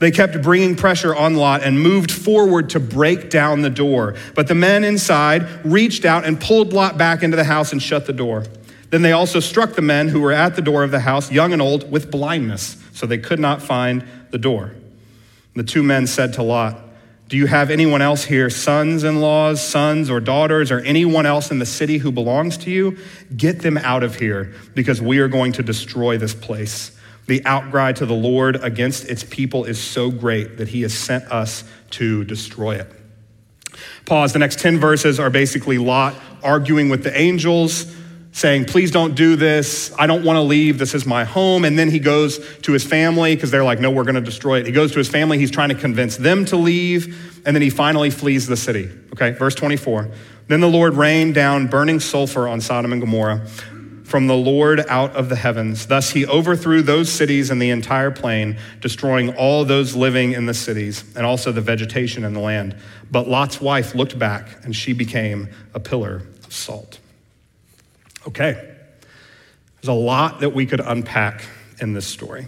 They 0.00 0.10
kept 0.10 0.42
bringing 0.42 0.74
pressure 0.74 1.14
on 1.14 1.36
Lot 1.36 1.62
and 1.62 1.80
moved 1.80 2.10
forward 2.10 2.70
to 2.70 2.80
break 2.80 3.30
down 3.30 3.62
the 3.62 3.70
door. 3.70 4.16
But 4.34 4.48
the 4.48 4.54
men 4.54 4.82
inside 4.82 5.64
reached 5.64 6.04
out 6.04 6.24
and 6.24 6.40
pulled 6.40 6.72
Lot 6.72 6.98
back 6.98 7.22
into 7.22 7.36
the 7.36 7.44
house 7.44 7.72
and 7.72 7.80
shut 7.80 8.06
the 8.06 8.12
door. 8.12 8.44
Then 8.90 9.02
they 9.02 9.12
also 9.12 9.40
struck 9.40 9.74
the 9.74 9.82
men 9.82 10.08
who 10.08 10.20
were 10.20 10.32
at 10.32 10.56
the 10.56 10.62
door 10.62 10.82
of 10.82 10.90
the 10.90 11.00
house, 11.00 11.30
young 11.30 11.52
and 11.52 11.62
old, 11.62 11.90
with 11.90 12.10
blindness, 12.10 12.76
so 12.92 13.06
they 13.06 13.18
could 13.18 13.40
not 13.40 13.62
find 13.62 14.04
the 14.30 14.38
door. 14.38 14.74
The 15.54 15.62
two 15.62 15.82
men 15.82 16.06
said 16.06 16.32
to 16.34 16.42
Lot, 16.42 16.83
do 17.34 17.38
you 17.38 17.46
have 17.46 17.68
anyone 17.68 18.00
else 18.00 18.22
here, 18.22 18.48
sons 18.48 19.02
in 19.02 19.20
laws, 19.20 19.60
sons 19.60 20.08
or 20.08 20.20
daughters, 20.20 20.70
or 20.70 20.78
anyone 20.78 21.26
else 21.26 21.50
in 21.50 21.58
the 21.58 21.66
city 21.66 21.98
who 21.98 22.12
belongs 22.12 22.56
to 22.58 22.70
you? 22.70 22.96
Get 23.36 23.58
them 23.58 23.76
out 23.76 24.04
of 24.04 24.14
here 24.14 24.54
because 24.76 25.02
we 25.02 25.18
are 25.18 25.26
going 25.26 25.50
to 25.54 25.62
destroy 25.64 26.16
this 26.16 26.32
place. 26.32 26.96
The 27.26 27.44
outcry 27.44 27.90
to 27.94 28.06
the 28.06 28.14
Lord 28.14 28.62
against 28.62 29.08
its 29.08 29.24
people 29.24 29.64
is 29.64 29.82
so 29.82 30.12
great 30.12 30.58
that 30.58 30.68
he 30.68 30.82
has 30.82 30.94
sent 30.94 31.24
us 31.24 31.64
to 31.90 32.22
destroy 32.22 32.76
it. 32.76 32.88
Pause. 34.06 34.34
The 34.34 34.38
next 34.38 34.60
10 34.60 34.78
verses 34.78 35.18
are 35.18 35.28
basically 35.28 35.78
Lot 35.78 36.14
arguing 36.40 36.88
with 36.88 37.02
the 37.02 37.18
angels 37.18 37.92
saying, 38.34 38.66
Please 38.66 38.90
don't 38.90 39.14
do 39.14 39.36
this. 39.36 39.94
I 39.98 40.06
don't 40.06 40.24
want 40.24 40.36
to 40.36 40.42
leave. 40.42 40.78
This 40.78 40.94
is 40.94 41.06
my 41.06 41.24
home. 41.24 41.64
And 41.64 41.78
then 41.78 41.88
he 41.88 41.98
goes 41.98 42.38
to 42.58 42.72
his 42.72 42.84
family 42.84 43.34
because 43.34 43.50
they're 43.50 43.64
like, 43.64 43.80
No, 43.80 43.90
we're 43.90 44.04
going 44.04 44.16
to 44.16 44.20
destroy 44.20 44.60
it. 44.60 44.66
He 44.66 44.72
goes 44.72 44.92
to 44.92 44.98
his 44.98 45.08
family. 45.08 45.38
He's 45.38 45.50
trying 45.50 45.70
to 45.70 45.74
convince 45.74 46.18
them 46.18 46.44
to 46.46 46.56
leave. 46.56 47.42
And 47.46 47.56
then 47.56 47.62
he 47.62 47.70
finally 47.70 48.10
flees 48.10 48.46
the 48.46 48.56
city. 48.56 48.90
Okay, 49.14 49.30
verse 49.30 49.54
24. 49.54 50.10
Then 50.48 50.60
the 50.60 50.68
Lord 50.68 50.94
rained 50.94 51.34
down 51.34 51.68
burning 51.68 52.00
sulfur 52.00 52.46
on 52.48 52.60
Sodom 52.60 52.92
and 52.92 53.00
Gomorrah 53.00 53.46
from 54.04 54.26
the 54.26 54.36
Lord 54.36 54.80
out 54.88 55.16
of 55.16 55.28
the 55.28 55.36
heavens. 55.36 55.86
Thus 55.86 56.10
he 56.10 56.26
overthrew 56.26 56.82
those 56.82 57.10
cities 57.10 57.50
and 57.50 57.62
the 57.62 57.70
entire 57.70 58.10
plain, 58.10 58.58
destroying 58.80 59.34
all 59.36 59.64
those 59.64 59.94
living 59.94 60.32
in 60.32 60.46
the 60.46 60.54
cities 60.54 61.04
and 61.16 61.24
also 61.24 61.52
the 61.52 61.62
vegetation 61.62 62.24
in 62.24 62.34
the 62.34 62.40
land. 62.40 62.76
But 63.10 63.28
Lot's 63.28 63.60
wife 63.60 63.94
looked 63.94 64.18
back, 64.18 64.62
and 64.64 64.76
she 64.76 64.92
became 64.92 65.48
a 65.72 65.80
pillar 65.80 66.22
of 66.44 66.52
salt. 66.52 66.98
Okay, 68.26 68.52
there's 68.52 69.88
a 69.88 69.92
lot 69.92 70.40
that 70.40 70.54
we 70.54 70.66
could 70.66 70.80
unpack 70.80 71.44
in 71.80 71.92
this 71.92 72.06
story. 72.06 72.46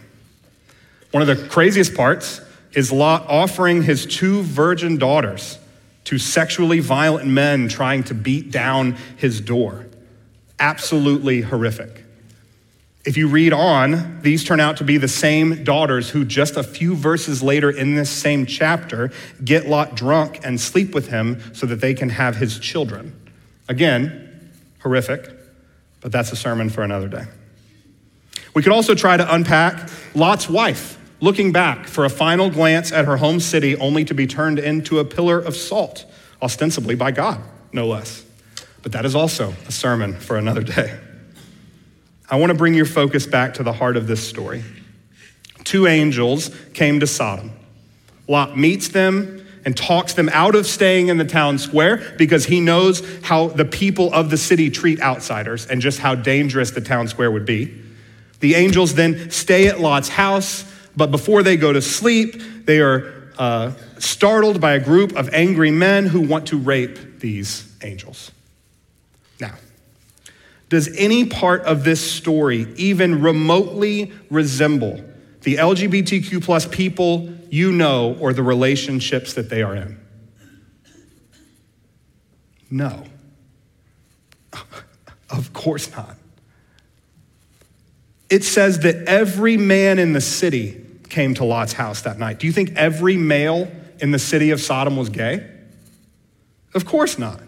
One 1.11 1.23
of 1.23 1.29
the 1.29 1.49
craziest 1.49 1.95
parts 1.95 2.41
is 2.73 2.93
Lot 2.93 3.27
offering 3.29 3.83
his 3.83 4.07
two 4.07 4.43
virgin 4.43 4.99
daughters 4.99 5.59
to 6.05 6.19
sexually 6.19 6.81
violent 6.81 7.27
men 7.27 7.69
trying 7.69 8.05
to 8.05 8.15
beat 8.15 8.51
down 8.51 8.97
his 9.17 9.41
door. 9.41 9.87
Absolutely 10.59 11.41
horrific. 11.43 12.05
If 13.05 13.17
you 13.17 13.29
read 13.29 13.53
on, 13.53 14.21
these 14.23 14.43
turn 14.43 14.59
out 14.59 14.79
to 14.79 14.85
be 14.85 14.99
the 14.99 15.09
same 15.09 15.63
daughters 15.63 16.11
who, 16.11 16.25
just 16.25 16.57
a 16.57 16.63
few 16.63 16.97
verses 16.97 17.43
later 17.43 17.71
in 17.71 17.95
this 17.95 18.11
same 18.11 18.47
chapter, 18.47 19.13
get 19.45 19.69
Lot 19.69 19.95
drunk 19.95 20.41
and 20.43 20.61
sleep 20.61 20.95
with 20.95 21.09
him 21.09 21.41
so 21.55 21.67
that 21.67 21.81
they 21.81 21.95
can 21.95 22.09
have 22.09 22.37
his 22.37 22.59
children. 22.59 23.15
Again, 23.69 24.51
horrific, 24.81 25.36
but 26.01 26.13
that's 26.13 26.33
a 26.33 26.37
sermon 26.37 26.71
for 26.71 26.83
another 26.83 27.09
day. 27.09 27.25
We 28.55 28.63
could 28.63 28.73
also 28.73 28.95
try 28.95 29.17
to 29.17 29.35
unpack 29.35 29.91
Lot's 30.15 30.49
wife, 30.49 30.99
looking 31.21 31.53
back 31.53 31.87
for 31.87 32.05
a 32.05 32.11
final 32.11 32.51
glance 32.51 32.93
at 32.93 33.05
her 33.05 33.17
home 33.19 33.41
city 33.41 33.77
only 33.77 34.05
to 34.07 34.15
be 34.15 34.27
turned 34.27 34.59
into 34.59 34.99
a 34.99 35.05
pillar 35.05 35.39
of 35.39 35.55
salt, 35.57 36.05
ostensibly 36.41 36.95
by 36.95 37.11
God, 37.11 37.41
no 37.73 37.87
less. 37.87 38.25
But 38.83 38.93
that 38.93 39.05
is 39.05 39.15
also 39.15 39.53
a 39.67 39.73
sermon 39.73 40.15
for 40.15 40.37
another 40.37 40.63
day. 40.63 40.99
I 42.31 42.37
want 42.37 42.51
to 42.51 42.59
bring 42.59 42.75
your 42.75 42.87
focus 42.87 43.27
back 43.27 43.55
to 43.55 43.63
the 43.63 43.73
heart 43.73 43.97
of 43.97 44.07
this 44.07 44.27
story. 44.27 44.65
Two 45.65 45.87
angels 45.87 46.51
came 46.75 47.01
to 47.01 47.07
Sodom. 47.07 47.53
Lot 48.29 48.57
meets 48.57 48.89
them 48.89 49.46
and 49.67 49.77
talks 49.77 50.15
them 50.15 50.31
out 50.33 50.55
of 50.55 50.65
staying 50.65 51.09
in 51.09 51.19
the 51.19 51.25
town 51.25 51.59
square 51.59 52.15
because 52.17 52.47
he 52.47 52.61
knows 52.61 53.03
how 53.23 53.49
the 53.49 53.65
people 53.65 54.15
of 54.15 54.31
the 54.31 54.37
city 54.37 54.71
treat 54.71 55.01
outsiders 55.03 55.67
and 55.67 55.83
just 55.83 55.99
how 55.99 56.15
dangerous 56.15 56.71
the 56.71 56.81
town 56.81 57.09
square 57.09 57.33
would 57.33 57.45
be. 57.45 57.83
The 58.39 58.55
angels 58.55 58.95
then 58.95 59.31
stay 59.31 59.67
at 59.67 59.81
Lot's 59.81 60.09
house, 60.09 60.65
but 60.97 61.11
before 61.11 61.43
they 61.43 61.57
go 61.57 61.73
to 61.73 61.83
sleep, 61.83 62.41
they 62.65 62.81
are 62.81 63.13
uh, 63.39 63.73
startled 63.99 64.61
by 64.61 64.75
a 64.75 64.81
group 64.81 65.17
of 65.17 65.29
angry 65.35 65.73
men 65.73 66.07
who 66.07 66.21
want 66.21 66.47
to 66.49 66.59
rape 66.59 67.19
these 67.19 67.69
angels. 67.83 68.31
Now, 69.41 69.55
does 70.69 70.97
any 70.97 71.25
part 71.27 71.63
of 71.63 71.83
this 71.83 72.01
story 72.01 72.73
even 72.77 73.21
remotely 73.21 74.13
resemble 74.31 75.03
the 75.47 75.55
LGBTQ 75.55 76.43
plus 76.43 76.67
people 76.67 77.33
you 77.51 77.71
know 77.71 78.17
or 78.19 78.33
the 78.33 78.43
relationships 78.43 79.35
that 79.35 79.49
they 79.49 79.63
are 79.63 79.77
in? 79.77 79.99
No. 82.71 83.05
Of 85.29 85.53
course 85.53 85.91
not. 85.91 86.17
It 88.31 88.45
says 88.45 88.79
that 88.81 89.09
every 89.09 89.57
man 89.57 89.99
in 89.99 90.13
the 90.13 90.21
city 90.21 90.81
came 91.09 91.35
to 91.35 91.45
Lot's 91.45 91.73
house 91.73 92.03
that 92.03 92.17
night. 92.17 92.39
Do 92.39 92.47
you 92.47 92.53
think 92.53 92.75
every 92.77 93.17
male 93.17 93.69
in 93.99 94.13
the 94.13 94.21
city 94.21 94.53
of 94.53 94.61
Sodom 94.61 94.97
was 94.97 95.09
gay? 95.09 95.45
Of 96.75 96.87
course 96.87 97.19
not. 97.19 97.41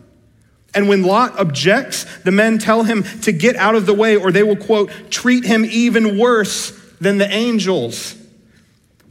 And 0.75 0.89
when 0.89 1.05
Lot 1.05 1.39
objects, 1.39 2.05
the 2.25 2.33
men 2.33 2.59
tell 2.59 2.83
him 2.83 3.05
to 3.23 3.31
get 3.31 3.55
out 3.55 3.77
of 3.77 3.87
the 3.87 3.95
way, 3.95 4.17
or 4.17 4.33
they 4.33 4.43
will, 4.43 4.57
quote, 4.57 4.91
treat 5.09 5.45
him 5.45 5.65
even 5.65 6.19
worse 6.19 6.78
than 7.01 7.19
the 7.19 7.31
angels. 7.31 8.15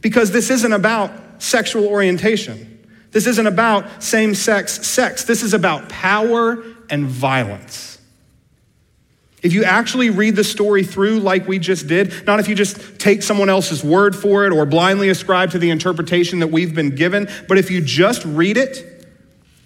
Because 0.00 0.30
this 0.30 0.50
isn't 0.50 0.72
about 0.72 1.42
sexual 1.42 1.86
orientation. 1.86 2.86
This 3.10 3.26
isn't 3.26 3.46
about 3.46 4.02
same 4.02 4.34
sex 4.34 4.86
sex. 4.86 5.24
This 5.24 5.42
is 5.42 5.54
about 5.54 5.88
power 5.88 6.62
and 6.90 7.06
violence. 7.06 7.98
If 9.40 9.52
you 9.52 9.64
actually 9.64 10.10
read 10.10 10.34
the 10.34 10.42
story 10.42 10.82
through 10.82 11.20
like 11.20 11.46
we 11.46 11.58
just 11.58 11.86
did, 11.86 12.26
not 12.26 12.40
if 12.40 12.48
you 12.48 12.56
just 12.56 12.98
take 12.98 13.22
someone 13.22 13.48
else's 13.48 13.84
word 13.84 14.16
for 14.16 14.46
it 14.46 14.52
or 14.52 14.66
blindly 14.66 15.10
ascribe 15.10 15.52
to 15.52 15.58
the 15.58 15.70
interpretation 15.70 16.40
that 16.40 16.48
we've 16.48 16.74
been 16.74 16.94
given, 16.94 17.28
but 17.46 17.56
if 17.56 17.70
you 17.70 17.80
just 17.80 18.24
read 18.24 18.56
it, 18.56 19.06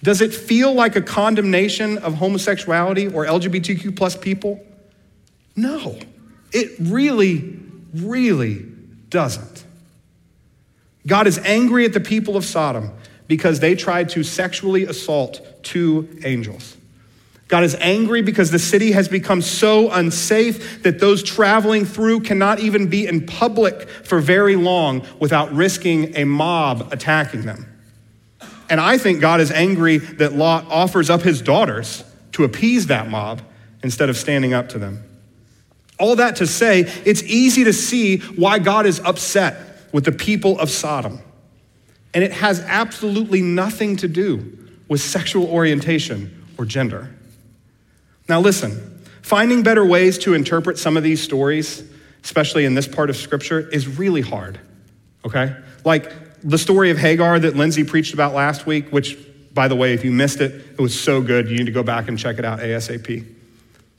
does 0.02 0.20
it 0.20 0.34
feel 0.34 0.74
like 0.74 0.96
a 0.96 1.00
condemnation 1.00 1.98
of 1.98 2.14
homosexuality 2.14 3.06
or 3.08 3.24
LGBTQ 3.24 3.96
plus 3.96 4.16
people? 4.16 4.60
No, 5.56 5.98
it 6.52 6.72
really, 6.78 7.58
really 7.94 8.66
doesn't. 9.08 9.64
God 11.06 11.26
is 11.26 11.38
angry 11.38 11.84
at 11.84 11.92
the 11.92 12.00
people 12.00 12.36
of 12.36 12.44
Sodom 12.44 12.92
because 13.26 13.60
they 13.60 13.74
tried 13.74 14.08
to 14.10 14.22
sexually 14.22 14.84
assault 14.84 15.40
two 15.62 16.08
angels. 16.24 16.76
God 17.48 17.64
is 17.64 17.74
angry 17.80 18.22
because 18.22 18.50
the 18.50 18.58
city 18.58 18.92
has 18.92 19.08
become 19.08 19.42
so 19.42 19.90
unsafe 19.90 20.82
that 20.84 20.98
those 21.00 21.22
traveling 21.22 21.84
through 21.84 22.20
cannot 22.20 22.60
even 22.60 22.88
be 22.88 23.06
in 23.06 23.26
public 23.26 23.88
for 23.88 24.20
very 24.20 24.56
long 24.56 25.06
without 25.20 25.52
risking 25.52 26.16
a 26.16 26.24
mob 26.24 26.88
attacking 26.92 27.42
them. 27.42 27.66
And 28.70 28.80
I 28.80 28.96
think 28.96 29.20
God 29.20 29.40
is 29.40 29.50
angry 29.50 29.98
that 29.98 30.32
Lot 30.32 30.64
offers 30.70 31.10
up 31.10 31.20
his 31.20 31.42
daughters 31.42 32.04
to 32.32 32.44
appease 32.44 32.86
that 32.86 33.10
mob 33.10 33.42
instead 33.82 34.08
of 34.08 34.16
standing 34.16 34.54
up 34.54 34.70
to 34.70 34.78
them. 34.78 35.04
All 36.02 36.16
that 36.16 36.36
to 36.36 36.48
say, 36.48 36.80
it's 37.04 37.22
easy 37.22 37.62
to 37.62 37.72
see 37.72 38.18
why 38.18 38.58
God 38.58 38.86
is 38.86 38.98
upset 38.98 39.56
with 39.92 40.04
the 40.04 40.10
people 40.10 40.58
of 40.58 40.68
Sodom. 40.68 41.20
And 42.12 42.24
it 42.24 42.32
has 42.32 42.58
absolutely 42.58 43.40
nothing 43.40 43.96
to 43.98 44.08
do 44.08 44.58
with 44.88 45.00
sexual 45.00 45.46
orientation 45.46 46.44
or 46.58 46.64
gender. 46.64 47.14
Now, 48.28 48.40
listen, 48.40 49.04
finding 49.22 49.62
better 49.62 49.84
ways 49.84 50.18
to 50.18 50.34
interpret 50.34 50.76
some 50.76 50.96
of 50.96 51.04
these 51.04 51.22
stories, 51.22 51.84
especially 52.24 52.64
in 52.64 52.74
this 52.74 52.88
part 52.88 53.08
of 53.08 53.16
Scripture, 53.16 53.60
is 53.60 53.86
really 53.86 54.22
hard, 54.22 54.58
okay? 55.24 55.54
Like, 55.84 56.10
the 56.42 56.58
story 56.58 56.90
of 56.90 56.98
Hagar 56.98 57.38
that 57.38 57.54
Lindsay 57.54 57.84
preached 57.84 58.12
about 58.12 58.34
last 58.34 58.66
week, 58.66 58.88
which, 58.88 59.16
by 59.54 59.68
the 59.68 59.76
way, 59.76 59.94
if 59.94 60.04
you 60.04 60.10
missed 60.10 60.40
it, 60.40 60.52
it 60.52 60.80
was 60.80 61.00
so 61.00 61.22
good. 61.22 61.48
You 61.48 61.58
need 61.58 61.66
to 61.66 61.72
go 61.72 61.84
back 61.84 62.08
and 62.08 62.18
check 62.18 62.40
it 62.40 62.44
out 62.44 62.58
ASAP. 62.58 63.24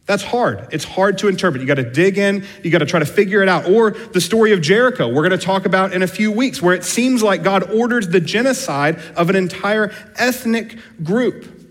That's 0.06 0.24
hard. 0.24 0.68
It's 0.72 0.84
hard 0.84 1.18
to 1.20 1.30
interpret. 1.30 1.62
You 1.62 1.68
got 1.68 1.76
to 1.76 1.90
dig 1.90 2.18
in, 2.18 2.46
you 2.62 2.70
got 2.72 2.80
to 2.80 2.86
try 2.86 3.00
to 3.00 3.06
figure 3.06 3.42
it 3.42 3.48
out. 3.48 3.70
Or 3.70 3.92
the 3.92 4.20
story 4.20 4.52
of 4.52 4.62
Jericho, 4.62 5.08
we're 5.08 5.28
going 5.28 5.40
to 5.40 5.46
talk 5.46 5.66
about 5.66 5.94
in 5.94 6.04
a 6.04 6.08
few 6.08 6.32
weeks, 6.32 6.62
where 6.62 6.76
it 6.76 6.84
seems 6.84 7.24
like 7.24 7.42
God 7.42 7.72
orders 7.72 8.10
the 8.10 8.20
genocide 8.20 9.00
of 9.16 9.30
an 9.30 9.38
entire 9.38 9.94
ethnic 10.18 10.78
group. 11.04 11.62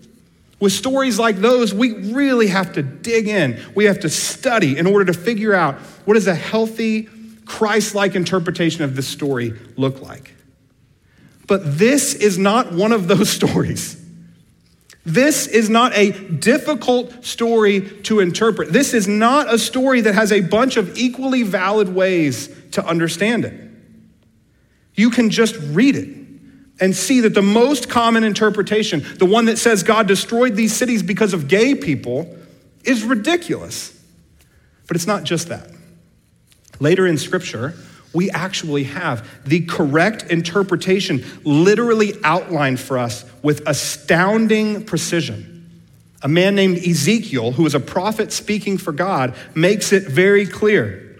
With 0.59 0.71
stories 0.71 1.19
like 1.19 1.35
those, 1.37 1.73
we 1.73 2.13
really 2.13 2.47
have 2.47 2.73
to 2.73 2.81
dig 2.81 3.27
in. 3.27 3.59
We 3.75 3.85
have 3.85 3.99
to 3.99 4.09
study 4.09 4.77
in 4.77 4.87
order 4.87 5.05
to 5.05 5.13
figure 5.13 5.53
out 5.53 5.75
what 6.05 6.15
does 6.15 6.27
a 6.27 6.33
healthy, 6.33 7.09
Christ 7.45 7.93
like 7.93 8.15
interpretation 8.15 8.83
of 8.83 8.95
this 8.95 9.07
story 9.07 9.53
look 9.75 10.01
like. 10.01 10.33
But 11.45 11.77
this 11.77 12.15
is 12.15 12.39
not 12.39 12.71
one 12.71 12.93
of 12.93 13.07
those 13.07 13.29
stories. 13.39 14.02
This 15.05 15.47
is 15.47 15.69
not 15.69 15.93
a 15.93 16.11
difficult 16.11 17.25
story 17.25 17.81
to 18.03 18.21
interpret. 18.21 18.71
This 18.71 18.93
is 18.93 19.07
not 19.07 19.53
a 19.53 19.59
story 19.59 20.01
that 20.01 20.15
has 20.15 20.31
a 20.31 20.39
bunch 20.39 20.77
of 20.77 20.97
equally 20.97 21.43
valid 21.43 21.89
ways 21.89 22.49
to 22.71 22.85
understand 22.85 23.43
it. 23.43 23.69
You 24.95 25.09
can 25.09 25.29
just 25.29 25.57
read 25.57 25.95
it 25.95 26.17
and 26.79 26.95
see 26.95 27.19
that 27.21 27.33
the 27.33 27.41
most 27.41 27.89
common 27.89 28.23
interpretation, 28.23 29.05
the 29.17 29.25
one 29.25 29.45
that 29.45 29.57
says 29.57 29.83
God 29.83 30.07
destroyed 30.07 30.55
these 30.55 30.73
cities 30.75 31.03
because 31.03 31.33
of 31.33 31.47
gay 31.47 31.75
people, 31.75 32.37
is 32.83 33.03
ridiculous. 33.03 33.97
But 34.87 34.95
it's 34.95 35.07
not 35.07 35.23
just 35.23 35.49
that. 35.49 35.69
Later 36.79 37.05
in 37.07 37.17
Scripture, 37.17 37.73
we 38.13 38.29
actually 38.31 38.83
have 38.83 39.27
the 39.45 39.61
correct 39.61 40.23
interpretation 40.31 41.23
literally 41.43 42.13
outlined 42.23 42.79
for 42.79 42.97
us 42.97 43.25
with 43.41 43.67
astounding 43.67 44.85
precision. 44.85 45.49
A 46.21 46.27
man 46.27 46.55
named 46.55 46.77
Ezekiel, 46.77 47.51
who 47.51 47.65
is 47.65 47.75
a 47.75 47.79
prophet 47.79 48.31
speaking 48.31 48.77
for 48.77 48.93
God, 48.93 49.35
makes 49.55 49.91
it 49.91 50.03
very 50.03 50.45
clear. 50.45 51.17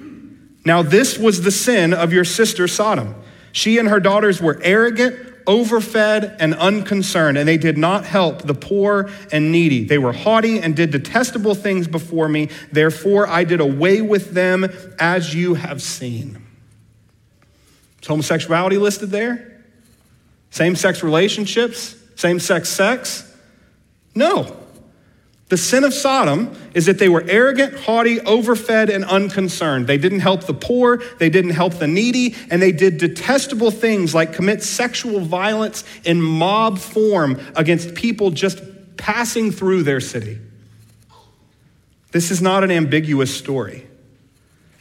Now, 0.65 0.81
this 0.81 1.17
was 1.17 1.41
the 1.41 1.51
sin 1.51 1.93
of 1.93 2.13
your 2.13 2.23
sister 2.23 2.67
Sodom. 2.69 3.15
She 3.51 3.77
and 3.77 3.89
her 3.89 3.99
daughters 3.99 4.41
were 4.41 4.59
arrogant, 4.63 5.15
overfed, 5.45 6.37
and 6.39 6.55
unconcerned, 6.55 7.37
and 7.37 7.47
they 7.47 7.57
did 7.57 7.77
not 7.77 8.05
help 8.05 8.43
the 8.43 8.53
poor 8.53 9.09
and 9.31 9.51
needy. 9.51 9.83
They 9.83 9.97
were 9.97 10.13
haughty 10.13 10.59
and 10.59 10.73
did 10.73 10.91
detestable 10.91 11.53
things 11.53 11.87
before 11.87 12.29
me. 12.29 12.49
Therefore, 12.71 13.27
I 13.27 13.43
did 13.43 13.59
away 13.59 14.01
with 14.01 14.31
them 14.31 14.65
as 14.99 15.35
you 15.35 15.55
have 15.55 15.81
seen. 15.81 16.42
Is 18.03 18.07
homosexuality 18.07 18.77
listed 18.77 19.11
there? 19.11 19.63
Same 20.49 20.75
sex 20.75 21.03
relationships? 21.03 21.95
Same 22.17 22.37
sex 22.37 22.67
sex? 22.67 23.33
No. 24.13 24.57
The 25.47 25.55
sin 25.55 25.85
of 25.85 25.93
Sodom 25.93 26.53
is 26.73 26.87
that 26.87 26.99
they 26.99 27.07
were 27.07 27.23
arrogant, 27.25 27.79
haughty, 27.79 28.19
overfed, 28.19 28.89
and 28.89 29.05
unconcerned. 29.05 29.87
They 29.87 29.97
didn't 29.97 30.19
help 30.19 30.43
the 30.43 30.53
poor, 30.53 31.01
they 31.17 31.29
didn't 31.29 31.51
help 31.51 31.75
the 31.75 31.87
needy, 31.87 32.35
and 32.49 32.61
they 32.61 32.73
did 32.73 32.97
detestable 32.97 33.71
things 33.71 34.13
like 34.13 34.33
commit 34.33 34.63
sexual 34.63 35.21
violence 35.21 35.85
in 36.03 36.21
mob 36.21 36.79
form 36.79 37.39
against 37.55 37.95
people 37.95 38.31
just 38.31 38.61
passing 38.97 39.49
through 39.49 39.83
their 39.83 40.01
city. 40.01 40.39
This 42.11 42.31
is 42.31 42.41
not 42.41 42.65
an 42.65 42.71
ambiguous 42.71 43.33
story. 43.33 43.87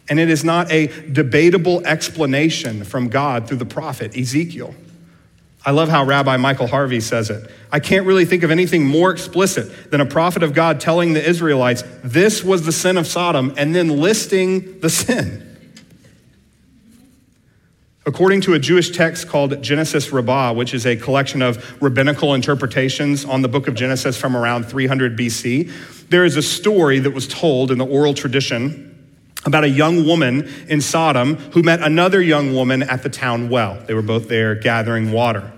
And 0.09 0.19
it 0.19 0.29
is 0.29 0.45
not 0.45 0.71
a 0.71 0.89
debatable 1.11 1.87
explanation 1.87 2.85
from 2.85 3.09
God 3.09 3.47
through 3.47 3.59
the 3.59 3.67
prophet 3.67 4.17
Ezekiel. 4.17 4.75
I 5.65 5.71
love 5.71 5.89
how 5.89 6.05
Rabbi 6.05 6.37
Michael 6.39 6.67
Harvey 6.67 7.01
says 7.01 7.31
it. 7.31 7.49
I 7.71 7.79
can't 7.79 8.05
really 8.05 8.25
think 8.25 8.43
of 8.43 8.51
anything 8.51 8.85
more 8.85 9.13
explicit 9.13 9.91
than 9.91 10.01
a 10.01 10.07
prophet 10.07 10.43
of 10.43 10.55
God 10.55 10.81
telling 10.81 11.13
the 11.13 11.25
Israelites 11.25 11.85
this 12.03 12.43
was 12.43 12.67
the 12.67 12.73
sin 12.73 12.97
of 12.97 13.07
Sodom 13.07 13.55
and 13.57 13.75
then 13.75 14.01
listing 14.01 14.81
the 14.81 14.91
sin. 14.91 15.49
According 18.05 18.41
to 18.43 18.55
a 18.55 18.59
Jewish 18.59 18.91
text 18.91 19.29
called 19.29 19.63
Genesis 19.63 20.11
Rabbah, 20.11 20.55
which 20.55 20.75
is 20.75 20.85
a 20.85 20.97
collection 20.97 21.41
of 21.41 21.81
rabbinical 21.81 22.35
interpretations 22.35 23.25
on 23.25 23.43
the 23.43 23.49
book 23.49 23.69
of 23.69 23.75
Genesis 23.77 24.17
from 24.17 24.37
around 24.37 24.65
300 24.65 25.17
BC, 25.17 26.09
there 26.09 26.25
is 26.25 26.37
a 26.37 26.43
story 26.43 26.99
that 26.99 27.13
was 27.13 27.29
told 27.29 27.71
in 27.71 27.79
the 27.79 27.87
oral 27.87 28.13
tradition 28.13 28.92
about 29.45 29.65
a 29.65 29.69
young 29.69 30.07
woman 30.07 30.49
in 30.69 30.81
Sodom 30.81 31.37
who 31.37 31.63
met 31.63 31.81
another 31.81 32.23
young 32.23 32.55
woman 32.55 32.83
at 32.83 33.03
the 33.03 33.09
town 33.09 33.49
well. 33.49 33.83
They 33.87 33.95
were 33.95 34.03
both 34.03 34.29
there 34.29 34.55
gathering 34.55 35.13
water. 35.13 35.53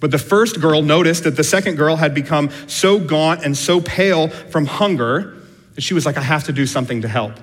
But 0.00 0.10
the 0.10 0.18
first 0.18 0.60
girl 0.60 0.82
noticed 0.82 1.24
that 1.24 1.36
the 1.36 1.44
second 1.44 1.76
girl 1.76 1.96
had 1.96 2.12
become 2.12 2.50
so 2.66 2.98
gaunt 2.98 3.44
and 3.44 3.56
so 3.56 3.80
pale 3.80 4.28
from 4.28 4.66
hunger 4.66 5.36
that 5.74 5.80
she 5.80 5.94
was 5.94 6.04
like, 6.04 6.16
I 6.16 6.22
have 6.22 6.44
to 6.44 6.52
do 6.52 6.66
something 6.66 7.02
to 7.02 7.08
help. 7.08 7.34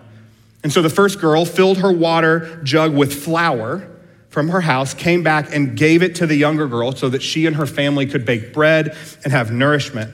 And 0.61 0.71
so 0.71 0.81
the 0.81 0.89
first 0.89 1.21
girl 1.21 1.45
filled 1.45 1.77
her 1.77 1.91
water 1.91 2.59
jug 2.63 2.93
with 2.93 3.13
flour 3.13 3.89
from 4.29 4.49
her 4.49 4.61
house, 4.61 4.93
came 4.93 5.23
back 5.23 5.55
and 5.55 5.75
gave 5.75 6.03
it 6.03 6.15
to 6.15 6.27
the 6.27 6.35
younger 6.35 6.67
girl 6.67 6.91
so 6.91 7.09
that 7.09 7.21
she 7.21 7.45
and 7.45 7.55
her 7.55 7.65
family 7.65 8.05
could 8.05 8.25
bake 8.25 8.53
bread 8.53 8.95
and 9.23 9.33
have 9.33 9.51
nourishment. 9.51 10.13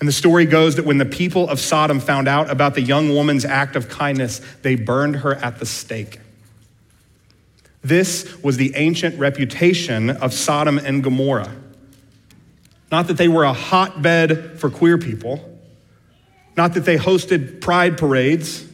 And 0.00 0.08
the 0.08 0.12
story 0.12 0.46
goes 0.46 0.76
that 0.76 0.84
when 0.84 0.98
the 0.98 1.04
people 1.04 1.48
of 1.48 1.58
Sodom 1.58 1.98
found 1.98 2.28
out 2.28 2.50
about 2.50 2.74
the 2.74 2.82
young 2.82 3.14
woman's 3.14 3.44
act 3.44 3.74
of 3.74 3.88
kindness, 3.88 4.40
they 4.62 4.76
burned 4.76 5.16
her 5.16 5.34
at 5.34 5.58
the 5.58 5.66
stake. 5.66 6.20
This 7.82 8.42
was 8.42 8.56
the 8.56 8.74
ancient 8.76 9.18
reputation 9.18 10.10
of 10.10 10.32
Sodom 10.32 10.78
and 10.78 11.02
Gomorrah. 11.02 11.54
Not 12.90 13.08
that 13.08 13.16
they 13.16 13.28
were 13.28 13.44
a 13.44 13.52
hotbed 13.52 14.58
for 14.60 14.70
queer 14.70 14.98
people, 14.98 15.58
not 16.56 16.74
that 16.74 16.84
they 16.84 16.96
hosted 16.96 17.60
pride 17.60 17.98
parades. 17.98 18.66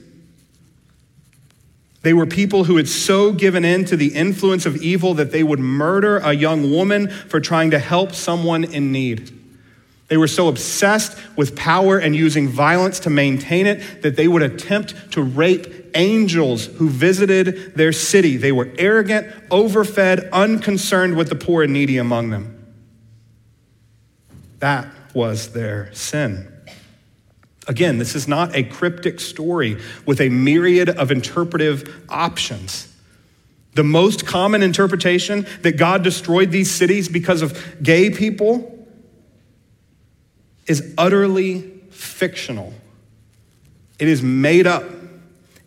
They 2.02 2.12
were 2.12 2.26
people 2.26 2.64
who 2.64 2.76
had 2.76 2.88
so 2.88 3.32
given 3.32 3.64
in 3.64 3.86
to 3.86 3.96
the 3.96 4.14
influence 4.14 4.66
of 4.66 4.76
evil 4.76 5.14
that 5.14 5.32
they 5.32 5.42
would 5.42 5.58
murder 5.58 6.18
a 6.18 6.32
young 6.32 6.70
woman 6.70 7.08
for 7.08 7.40
trying 7.40 7.70
to 7.70 7.78
help 7.78 8.12
someone 8.12 8.64
in 8.64 8.92
need. 8.92 9.43
They 10.08 10.16
were 10.16 10.28
so 10.28 10.48
obsessed 10.48 11.18
with 11.36 11.56
power 11.56 11.98
and 11.98 12.14
using 12.14 12.48
violence 12.48 13.00
to 13.00 13.10
maintain 13.10 13.66
it 13.66 14.02
that 14.02 14.16
they 14.16 14.28
would 14.28 14.42
attempt 14.42 15.12
to 15.12 15.22
rape 15.22 15.66
angels 15.94 16.66
who 16.66 16.88
visited 16.88 17.74
their 17.74 17.92
city. 17.92 18.36
They 18.36 18.52
were 18.52 18.70
arrogant, 18.76 19.32
overfed, 19.50 20.28
unconcerned 20.30 21.16
with 21.16 21.28
the 21.30 21.34
poor 21.34 21.62
and 21.62 21.72
needy 21.72 21.96
among 21.96 22.30
them. 22.30 22.74
That 24.58 24.88
was 25.14 25.52
their 25.52 25.92
sin. 25.94 26.50
Again, 27.66 27.96
this 27.98 28.14
is 28.14 28.28
not 28.28 28.54
a 28.54 28.62
cryptic 28.62 29.20
story 29.20 29.80
with 30.04 30.20
a 30.20 30.28
myriad 30.28 30.90
of 30.90 31.10
interpretive 31.10 32.04
options. 32.10 32.92
The 33.72 33.84
most 33.84 34.26
common 34.26 34.62
interpretation 34.62 35.46
that 35.62 35.78
God 35.78 36.02
destroyed 36.02 36.50
these 36.50 36.70
cities 36.70 37.08
because 37.08 37.40
of 37.40 37.82
gay 37.82 38.10
people 38.10 38.73
is 40.66 40.94
utterly 40.96 41.60
fictional. 41.90 42.72
It 43.98 44.08
is 44.08 44.22
made 44.22 44.66
up. 44.66 44.84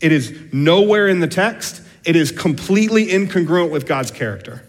It 0.01 0.11
is 0.11 0.37
nowhere 0.51 1.07
in 1.07 1.19
the 1.19 1.27
text. 1.27 1.81
It 2.05 2.15
is 2.15 2.31
completely 2.31 3.07
incongruent 3.07 3.71
with 3.71 3.85
God's 3.85 4.11
character. 4.11 4.63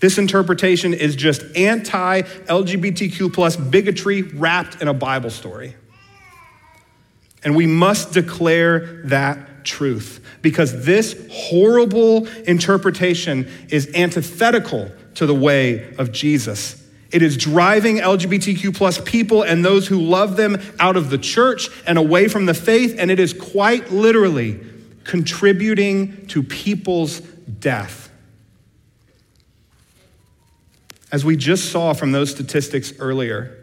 This 0.00 0.18
interpretation 0.18 0.92
is 0.92 1.16
just 1.16 1.42
anti 1.56 2.22
LGBTQ 2.22 3.32
plus 3.32 3.56
bigotry 3.56 4.22
wrapped 4.22 4.82
in 4.82 4.88
a 4.88 4.94
Bible 4.94 5.30
story. 5.30 5.76
And 7.42 7.54
we 7.54 7.66
must 7.66 8.12
declare 8.12 9.02
that 9.04 9.64
truth 9.64 10.24
because 10.42 10.84
this 10.84 11.14
horrible 11.30 12.26
interpretation 12.42 13.50
is 13.70 13.90
antithetical 13.94 14.90
to 15.14 15.26
the 15.26 15.34
way 15.34 15.94
of 15.96 16.12
Jesus 16.12 16.83
it 17.14 17.22
is 17.22 17.36
driving 17.36 17.98
LGBTQ 17.98 18.74
plus 18.74 19.00
people 19.00 19.42
and 19.42 19.64
those 19.64 19.86
who 19.86 20.00
love 20.00 20.36
them 20.36 20.60
out 20.80 20.96
of 20.96 21.10
the 21.10 21.16
church 21.16 21.68
and 21.86 21.96
away 21.96 22.26
from 22.26 22.46
the 22.46 22.54
faith, 22.54 22.96
and 22.98 23.08
it 23.08 23.20
is 23.20 23.32
quite 23.32 23.92
literally 23.92 24.58
contributing 25.04 26.26
to 26.26 26.42
people's 26.42 27.20
death. 27.20 28.10
As 31.12 31.24
we 31.24 31.36
just 31.36 31.70
saw 31.70 31.92
from 31.92 32.10
those 32.10 32.32
statistics 32.32 32.92
earlier, 32.98 33.62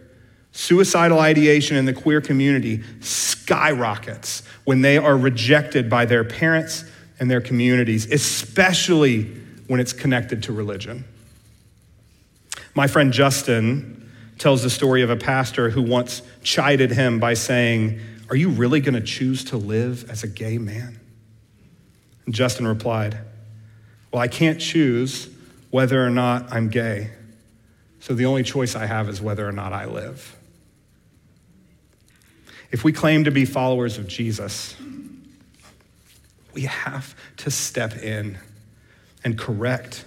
suicidal 0.54 1.20
ideation 1.20 1.76
in 1.76 1.84
the 1.84 1.94
queer 1.94 2.22
community 2.22 2.82
skyrockets 3.02 4.44
when 4.64 4.82
they 4.82 4.98
are 4.98 5.18
rejected 5.18 5.90
by 5.90 6.06
their 6.06 6.24
parents 6.24 6.86
and 7.20 7.30
their 7.30 7.42
communities, 7.42 8.10
especially 8.14 9.24
when 9.68 9.82
it's 9.82 9.92
connected 9.92 10.44
to 10.44 10.54
religion. 10.54 11.04
My 12.74 12.88
friend 12.88 13.12
Justin 13.12 14.12
tells 14.38 14.64
the 14.64 14.70
story 14.70 15.02
of 15.02 15.10
a 15.10 15.16
pastor 15.16 15.70
who 15.70 15.82
once 15.82 16.22
chided 16.42 16.92
him 16.92 17.20
by 17.20 17.34
saying, 17.34 18.00
Are 18.30 18.36
you 18.36 18.50
really 18.50 18.80
going 18.80 18.96
to 18.96 19.02
choose 19.02 19.44
to 19.46 19.58
live 19.58 20.10
as 20.10 20.24
a 20.24 20.28
gay 20.28 20.58
man? 20.58 21.00
And 22.26 22.34
Justin 22.34 22.66
replied, 22.68 23.18
Well, 24.12 24.22
I 24.22 24.28
can't 24.28 24.60
choose 24.60 25.30
whether 25.70 26.04
or 26.06 26.10
not 26.10 26.52
I'm 26.52 26.70
gay. 26.70 27.12
So 28.00 28.14
the 28.14 28.26
only 28.26 28.44
choice 28.44 28.76
I 28.76 28.86
have 28.86 29.10
is 29.10 29.22
whether 29.22 29.48
or 29.48 29.52
not 29.52 29.74
I 29.74 29.86
live. 29.86 30.36
If 32.72 32.84
we 32.84 32.94
claim 32.94 33.26
to 33.26 33.32
be 33.32 33.46
followers 33.46 33.98
of 33.98 34.08
Jesus, 34.08 34.76
we 36.54 36.64
have 36.64 37.16
to 37.38 37.52
step 37.52 37.98
in 37.98 38.38
and 39.24 39.38
correct 39.38 40.06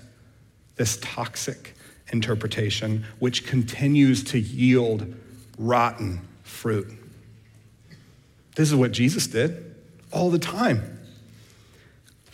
this 0.76 0.98
toxic 1.00 1.74
interpretation, 2.12 3.04
which 3.18 3.46
continues 3.46 4.24
to 4.24 4.38
yield 4.38 5.14
rotten 5.58 6.20
fruit. 6.42 6.88
This 8.56 8.68
is 8.68 8.74
what 8.74 8.92
Jesus 8.92 9.26
did 9.26 9.74
all 10.12 10.30
the 10.30 10.38
time. 10.38 10.90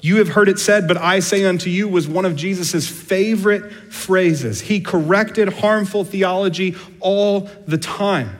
You 0.02 0.16
have 0.16 0.28
heard 0.28 0.48
it 0.48 0.58
said, 0.58 0.88
but 0.88 0.96
I 0.96 1.20
say 1.20 1.44
unto 1.44 1.68
you 1.68 1.86
was 1.86 2.08
one 2.08 2.24
of 2.24 2.34
Jesus' 2.34 2.88
favorite 2.88 3.70
phrases. 3.92 4.62
He 4.62 4.80
corrected 4.80 5.52
harmful 5.54 6.04
theology 6.04 6.76
all 7.00 7.50
the 7.66 7.76
time. 7.76 8.36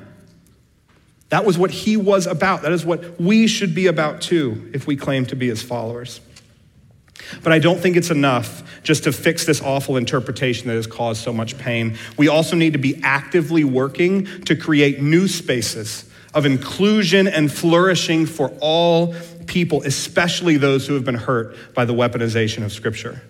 That 1.29 1.45
was 1.45 1.59
what 1.59 1.71
he 1.71 1.97
was 1.97 2.27
about. 2.27 2.63
That 2.63 2.73
is 2.73 2.85
what 2.85 3.21
we 3.21 3.47
should 3.47 3.75
be 3.75 3.87
about 3.87 4.21
too 4.21 4.71
if 4.75 4.87
we 4.87 4.97
claim 4.97 5.27
to 5.27 5.37
be 5.37 5.49
his 5.49 5.63
followers. 5.63 6.21
But 7.43 7.53
I 7.53 7.59
don't 7.59 7.79
think 7.79 7.97
it's 7.97 8.11
enough 8.11 8.63
just 8.83 9.05
to 9.05 9.13
fix 9.13 9.45
this 9.45 9.61
awful 9.61 9.97
interpretation 9.97 10.69
that 10.69 10.75
has 10.75 10.87
caused 10.87 11.23
so 11.23 11.33
much 11.33 11.59
pain. 11.59 11.97
We 12.17 12.29
also 12.29 12.57
need 12.57 12.73
to 12.73 12.79
be 12.79 13.01
actively 13.03 13.65
working 13.65 14.27
to 14.45 14.57
create 14.57 15.01
new 15.01 15.29
spaces 15.29 16.11
of 16.35 16.47
inclusion 16.47 17.27
and 17.27 17.51
flourishing 17.51 18.27
for 18.27 18.53
all 18.61 19.15
people, 19.47 19.83
especially 19.83 20.57
those 20.57 20.87
who 20.87 20.95
have 20.95 21.05
been 21.05 21.17
hurt 21.17 21.57
by 21.75 21.85
the 21.85 21.93
weaponization 21.93 22.65
of 22.65 22.73
Scripture. 22.73 23.23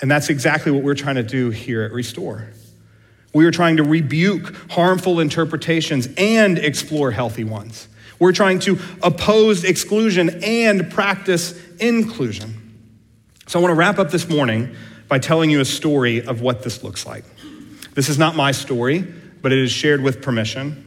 And 0.00 0.10
that's 0.10 0.28
exactly 0.28 0.70
what 0.70 0.82
we're 0.82 0.94
trying 0.94 1.16
to 1.16 1.22
do 1.22 1.50
here 1.50 1.82
at 1.82 1.92
Restore. 1.92 2.48
We 3.34 3.46
are 3.46 3.50
trying 3.50 3.78
to 3.78 3.84
rebuke 3.84 4.54
harmful 4.70 5.20
interpretations 5.20 6.08
and 6.16 6.58
explore 6.58 7.10
healthy 7.10 7.44
ones. 7.44 7.88
We're 8.18 8.32
trying 8.32 8.58
to 8.60 8.78
oppose 9.02 9.64
exclusion 9.64 10.42
and 10.42 10.90
practice 10.90 11.58
inclusion. 11.76 12.57
So 13.48 13.58
I 13.58 13.62
want 13.62 13.72
to 13.72 13.76
wrap 13.76 13.98
up 13.98 14.10
this 14.10 14.28
morning 14.28 14.76
by 15.08 15.18
telling 15.18 15.48
you 15.48 15.60
a 15.60 15.64
story 15.64 16.20
of 16.20 16.42
what 16.42 16.62
this 16.62 16.84
looks 16.84 17.06
like. 17.06 17.24
This 17.94 18.10
is 18.10 18.18
not 18.18 18.36
my 18.36 18.52
story, 18.52 19.00
but 19.40 19.52
it 19.52 19.58
is 19.58 19.72
shared 19.72 20.02
with 20.02 20.20
permission. 20.20 20.84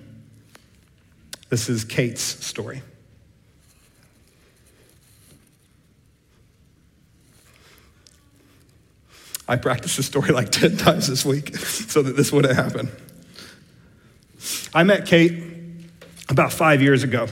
This 1.50 1.70
is 1.70 1.84
Kate's 1.84 2.22
story. 2.22 2.84
I 9.48 9.56
practiced 9.56 9.98
this 9.98 10.06
story 10.06 10.30
like 10.30 10.50
10 10.52 10.78
times 10.78 11.08
this 11.08 11.26
week 11.26 11.56
so 11.58 12.04
that 12.04 12.16
this 12.16 12.32
wouldn't 12.32 12.56
happen. 12.56 12.92
I 14.72 14.84
met 14.84 15.08
Kate 15.08 15.44
about 16.30 16.54
five 16.54 16.80
years 16.80 17.02
ago. 17.02 17.28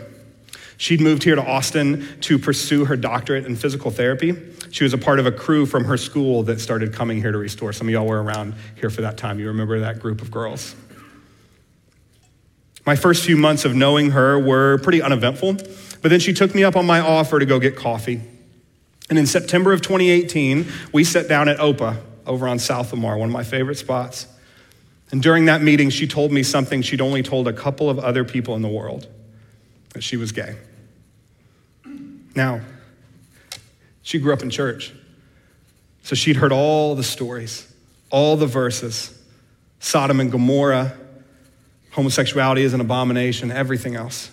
She'd 0.78 1.02
moved 1.02 1.24
here 1.24 1.36
to 1.36 1.46
Austin 1.46 2.18
to 2.22 2.39
pursue 2.39 2.86
her 2.86 2.98
doctorate 2.98 3.46
in 3.46 3.56
physical 3.56 3.92
therapy. 3.92 4.34
She 4.71 4.84
was 4.84 4.93
a 4.93 4.97
part 4.97 5.19
of 5.19 5.25
a 5.25 5.32
crew 5.32 5.65
from 5.65 5.86
her 5.86 5.97
school 5.97 6.43
that 6.43 6.60
started 6.60 6.93
coming 6.93 7.19
here 7.19 7.32
to 7.32 7.38
restore. 7.38 7.73
Some 7.73 7.88
of 7.88 7.93
y'all 7.93 8.05
were 8.05 8.21
around 8.21 8.55
here 8.75 8.89
for 8.89 9.01
that 9.01 9.17
time. 9.17 9.39
You 9.39 9.47
remember 9.47 9.79
that 9.79 9.99
group 9.99 10.21
of 10.21 10.32
girls. 10.32 10.75
My 12.86 12.95
first 12.95 13.25
few 13.25 13.38
months 13.38 13.65
of 13.65 13.75
knowing 13.75 14.12
her 14.12 14.39
were 14.39 14.77
pretty 14.79 15.01
uneventful, 15.01 15.53
but 16.01 16.10
then 16.10 16.19
she 16.19 16.34
took 16.34 16.55
me 16.55 16.63
up 16.63 16.75
on 16.75 16.86
my 16.86 16.99
offer 16.99 17.39
to 17.39 17.45
go 17.45 17.60
get 17.60 17.75
coffee. 17.75 18.21
And 19.10 19.17
in 19.17 19.25
September 19.25 19.73
of 19.73 19.82
2018, 19.82 20.67
we 20.93 21.03
sat 21.03 21.27
down 21.27 21.49
at 21.49 21.58
OPA 21.58 21.97
over 22.25 22.47
on 22.47 22.60
South 22.60 22.91
Lamar, 22.93 23.17
one 23.17 23.29
of 23.29 23.34
my 23.34 23.43
favorite 23.43 23.77
spots. 23.77 24.27
And 25.12 25.21
during 25.21 25.45
that 25.45 25.62
meeting, 25.62 25.89
she 25.89 26.08
told 26.08 26.32
me 26.32 26.43
something 26.43 26.82
she'd 26.84 27.01
only 27.01 27.23
told 27.23 27.47
a 27.47 27.53
couple 27.53 27.89
of 27.89 27.97
other 27.97 28.23
people 28.23 28.55
in 28.55 28.62
the 28.62 28.67
world 28.67 29.08
that 29.93 30.03
she 30.03 30.17
was 30.17 30.32
gay. 30.32 30.55
Now, 32.36 32.62
she 34.10 34.17
grew 34.17 34.34
up 34.34 34.41
in 34.41 34.50
church, 34.50 34.91
so 36.02 36.15
she'd 36.15 36.36
heard 36.36 36.52
all 36.52 36.95
the 36.95 37.04
stories, 37.04 37.72
all 38.10 38.38
the 38.38 38.48
verses 38.48 39.15
Sodom 39.80 40.19
and 40.19 40.32
Gomorrah, 40.32 40.98
homosexuality 41.91 42.63
is 42.63 42.74
an 42.74 42.82
abomination, 42.82 43.52
everything 43.52 43.95
else. 43.95 44.32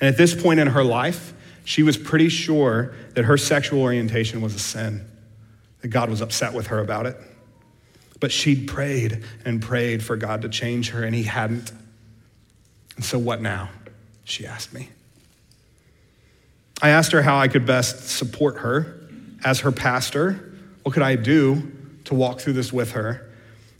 And 0.00 0.08
at 0.08 0.16
this 0.16 0.34
point 0.34 0.60
in 0.60 0.68
her 0.68 0.82
life, 0.82 1.34
she 1.64 1.82
was 1.82 1.98
pretty 1.98 2.30
sure 2.30 2.94
that 3.14 3.26
her 3.26 3.36
sexual 3.36 3.82
orientation 3.82 4.40
was 4.40 4.54
a 4.54 4.58
sin, 4.58 5.06
that 5.82 5.88
God 5.88 6.08
was 6.08 6.22
upset 6.22 6.54
with 6.54 6.68
her 6.68 6.78
about 6.78 7.04
it. 7.04 7.18
But 8.18 8.32
she'd 8.32 8.66
prayed 8.66 9.24
and 9.44 9.60
prayed 9.60 10.02
for 10.02 10.16
God 10.16 10.40
to 10.40 10.48
change 10.48 10.88
her, 10.88 11.04
and 11.04 11.14
He 11.14 11.24
hadn't. 11.24 11.70
And 12.96 13.04
so, 13.04 13.18
what 13.18 13.42
now? 13.42 13.68
She 14.24 14.46
asked 14.46 14.72
me. 14.72 14.88
I 16.80 16.88
asked 16.88 17.12
her 17.12 17.20
how 17.20 17.36
I 17.36 17.48
could 17.48 17.66
best 17.66 18.08
support 18.08 18.60
her 18.60 19.00
as 19.44 19.60
her 19.60 19.72
pastor. 19.72 20.54
What 20.82 20.92
could 20.92 21.02
I 21.02 21.16
do 21.16 21.72
to 22.04 22.14
walk 22.14 22.40
through 22.40 22.54
this 22.54 22.72
with 22.72 22.92
her? 22.92 23.30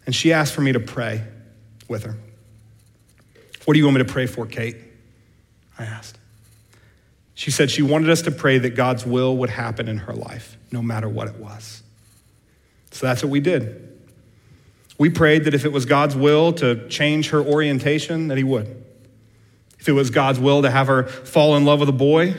And 0.07 0.15
she 0.15 0.33
asked 0.33 0.55
for 0.55 0.61
me 0.61 0.73
to 0.73 0.81
pray 0.81 1.25
with 1.89 2.05
her. 2.05 2.17
What 3.65 3.75
do 3.75 3.79
you 3.79 3.85
want 3.85 3.99
me 3.99 4.05
to 4.05 4.13
pray 4.13 4.27
for, 4.27 4.47
Kate? 4.47 4.77
I 5.79 5.85
asked. 5.85 6.19
She 7.35 7.51
said 7.51 7.71
she 7.71 7.83
wanted 7.83 8.11
us 8.11 8.23
to 8.23 8.31
pray 8.31 8.59
that 8.59 8.71
God's 8.71 9.07
will 9.07 9.37
would 9.39 9.51
happen 9.51 9.89
in 9.89 9.99
her 9.99 10.13
life, 10.13 10.57
no 10.71 10.83
matter 10.83 11.09
what 11.09 11.29
it 11.29 11.37
was. 11.37 11.83
So 12.91 13.07
that's 13.07 13.23
what 13.23 13.31
we 13.31 13.41
did. 13.41 13.89
We 14.99 15.11
prayed 15.11 15.45
that 15.45 15.55
if 15.55 15.65
it 15.65 15.73
was 15.73 15.87
God's 15.87 16.15
will 16.15 16.53
to 16.55 16.89
change 16.89 17.31
her 17.31 17.41
orientation, 17.41 18.29
that 18.29 18.39
He 18.39 18.45
would. 18.45 18.85
If 19.79 19.89
it 19.89 19.93
was 19.93 20.11
God's 20.11 20.39
will 20.39 20.63
to 20.63 20.71
have 20.71 20.87
her 20.87 21.05
fall 21.05 21.57
in 21.57 21.65
love 21.65 21.81
with 21.81 21.89
a 21.89 21.93
boy, 21.93 22.35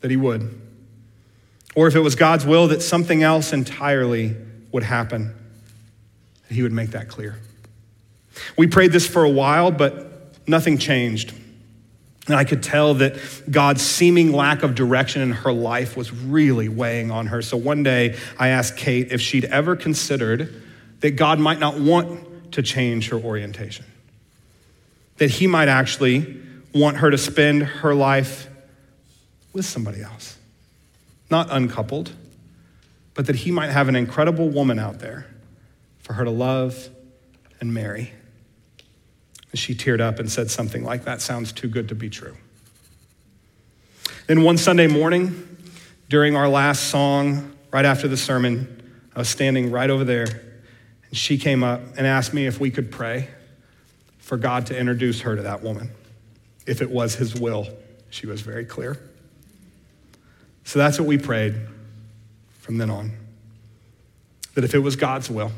that 0.00 0.10
He 0.10 0.16
would. 0.16 0.60
Or 1.78 1.86
if 1.86 1.94
it 1.94 2.00
was 2.00 2.16
God's 2.16 2.44
will 2.44 2.66
that 2.68 2.82
something 2.82 3.22
else 3.22 3.52
entirely 3.52 4.34
would 4.72 4.82
happen, 4.82 5.32
He 6.50 6.64
would 6.64 6.72
make 6.72 6.90
that 6.90 7.06
clear. 7.06 7.38
We 8.56 8.66
prayed 8.66 8.90
this 8.90 9.06
for 9.06 9.22
a 9.22 9.30
while, 9.30 9.70
but 9.70 10.36
nothing 10.48 10.78
changed. 10.78 11.32
And 12.26 12.34
I 12.34 12.42
could 12.42 12.64
tell 12.64 12.94
that 12.94 13.16
God's 13.48 13.80
seeming 13.80 14.32
lack 14.32 14.64
of 14.64 14.74
direction 14.74 15.22
in 15.22 15.30
her 15.30 15.52
life 15.52 15.96
was 15.96 16.12
really 16.12 16.68
weighing 16.68 17.12
on 17.12 17.28
her. 17.28 17.42
So 17.42 17.56
one 17.56 17.84
day 17.84 18.16
I 18.40 18.48
asked 18.48 18.76
Kate 18.76 19.12
if 19.12 19.20
she'd 19.20 19.44
ever 19.44 19.76
considered 19.76 20.60
that 20.98 21.12
God 21.12 21.38
might 21.38 21.60
not 21.60 21.78
want 21.78 22.50
to 22.54 22.62
change 22.62 23.10
her 23.10 23.18
orientation, 23.18 23.84
that 25.18 25.30
He 25.30 25.46
might 25.46 25.68
actually 25.68 26.42
want 26.74 26.96
her 26.96 27.10
to 27.12 27.18
spend 27.18 27.62
her 27.62 27.94
life 27.94 28.48
with 29.52 29.64
somebody 29.64 30.02
else, 30.02 30.37
not 31.30 31.48
uncoupled, 31.50 32.12
but 33.14 33.26
that 33.26 33.36
He 33.36 33.50
might 33.50 33.70
have 33.70 33.88
an 33.88 33.96
incredible 33.96 34.48
woman 34.48 34.78
out 34.78 35.00
there 35.00 35.26
for 35.98 36.14
her 36.14 36.24
to 36.24 36.30
love 36.30 36.88
and 37.60 37.72
marry. 37.74 38.12
And 39.50 39.58
she 39.58 39.74
teared 39.74 40.00
up 40.00 40.18
and 40.18 40.30
said 40.30 40.50
something 40.50 40.84
like, 40.84 41.04
That 41.04 41.20
sounds 41.20 41.52
too 41.52 41.68
good 41.68 41.88
to 41.88 41.94
be 41.94 42.10
true. 42.10 42.36
Then 44.26 44.42
one 44.42 44.58
Sunday 44.58 44.86
morning, 44.86 45.56
during 46.08 46.36
our 46.36 46.48
last 46.48 46.90
song, 46.90 47.52
right 47.70 47.84
after 47.84 48.08
the 48.08 48.16
sermon, 48.16 48.74
I 49.14 49.18
was 49.18 49.28
standing 49.28 49.70
right 49.70 49.88
over 49.88 50.04
there, 50.04 50.26
and 50.26 51.16
she 51.16 51.38
came 51.38 51.64
up 51.64 51.80
and 51.96 52.06
asked 52.06 52.34
me 52.34 52.46
if 52.46 52.60
we 52.60 52.70
could 52.70 52.90
pray 52.90 53.28
for 54.18 54.36
God 54.36 54.66
to 54.66 54.78
introduce 54.78 55.22
her 55.22 55.34
to 55.34 55.42
that 55.42 55.62
woman, 55.62 55.90
if 56.66 56.82
it 56.82 56.90
was 56.90 57.14
His 57.14 57.34
will. 57.34 57.68
She 58.10 58.26
was 58.26 58.42
very 58.42 58.64
clear. 58.64 59.07
So 60.68 60.78
that's 60.78 60.98
what 60.98 61.08
we 61.08 61.16
prayed 61.16 61.54
from 62.60 62.76
then 62.76 62.90
on. 62.90 63.12
That 64.52 64.64
if 64.64 64.74
it 64.74 64.80
was 64.80 64.96
God's 64.96 65.30
will, 65.30 65.50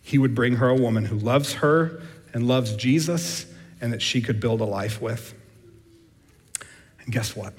He 0.00 0.16
would 0.16 0.32
bring 0.32 0.54
her 0.58 0.68
a 0.68 0.76
woman 0.76 1.06
who 1.06 1.18
loves 1.18 1.54
her 1.54 2.02
and 2.32 2.46
loves 2.46 2.76
Jesus 2.76 3.46
and 3.80 3.92
that 3.92 4.00
she 4.00 4.22
could 4.22 4.38
build 4.38 4.60
a 4.60 4.64
life 4.64 5.02
with. 5.02 5.34
And 7.00 7.12
guess 7.12 7.34
what? 7.34 7.54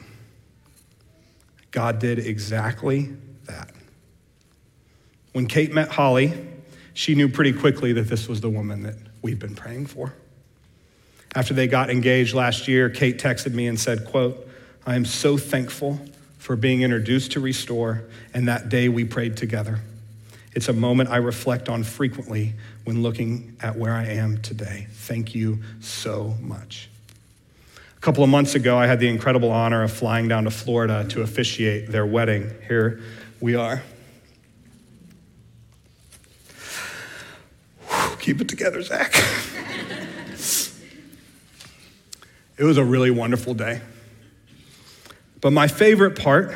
God 1.71 1.99
did 1.99 2.17
exactly 2.17 3.09
that. 3.47 3.71
When 5.33 5.47
Kate 5.47 5.73
met 5.73 5.89
Holly, 5.89 6.31
she 6.93 7.13
knew 7.13 7.27
pretty 7.27 7.51
quickly 7.51 7.91
that 7.91 8.07
this 8.07 8.29
was 8.29 8.39
the 8.39 8.49
woman 8.49 8.83
that 8.83 8.95
we've 9.21 9.37
been 9.37 9.55
praying 9.55 9.87
for. 9.87 10.13
After 11.35 11.53
they 11.53 11.67
got 11.67 11.89
engaged 11.89 12.33
last 12.33 12.69
year, 12.69 12.89
Kate 12.89 13.19
texted 13.19 13.53
me 13.53 13.67
and 13.67 13.77
said, 13.77 14.05
quote, 14.05 14.47
I 14.85 14.95
am 14.95 15.03
so 15.03 15.37
thankful 15.37 15.99
for 16.47 16.55
being 16.55 16.81
introduced 16.81 17.33
to 17.33 17.41
Restore 17.41 18.03
and 18.33 18.47
that 18.47 18.69
day 18.69 18.87
we 18.87 19.03
prayed 19.03 19.35
together. 19.35 19.81
It's 20.53 20.69
a 20.69 20.73
moment 20.73 21.09
I 21.09 21.17
reflect 21.17 21.67
on 21.67 21.83
frequently 21.83 22.53
when 22.85 23.03
looking 23.03 23.57
at 23.59 23.75
where 23.75 23.91
I 23.91 24.05
am 24.05 24.41
today. 24.41 24.87
Thank 24.91 25.35
you 25.35 25.59
so 25.81 26.35
much. 26.39 26.87
A 27.97 27.99
couple 27.99 28.23
of 28.23 28.29
months 28.29 28.55
ago, 28.55 28.77
I 28.77 28.87
had 28.87 29.01
the 29.01 29.09
incredible 29.09 29.51
honor 29.51 29.83
of 29.83 29.91
flying 29.91 30.29
down 30.29 30.45
to 30.45 30.49
Florida 30.49 31.05
to 31.09 31.21
officiate 31.21 31.91
their 31.91 32.05
wedding. 32.05 32.49
Here 32.65 33.01
we 33.41 33.55
are. 33.55 33.83
Keep 38.21 38.39
it 38.39 38.47
together, 38.47 38.81
Zach. 38.81 39.13
it 42.57 42.63
was 42.63 42.77
a 42.77 42.85
really 42.85 43.11
wonderful 43.11 43.53
day. 43.53 43.81
But 45.47 45.53
my 45.53 45.69
favorite 45.69 46.19
part 46.19 46.53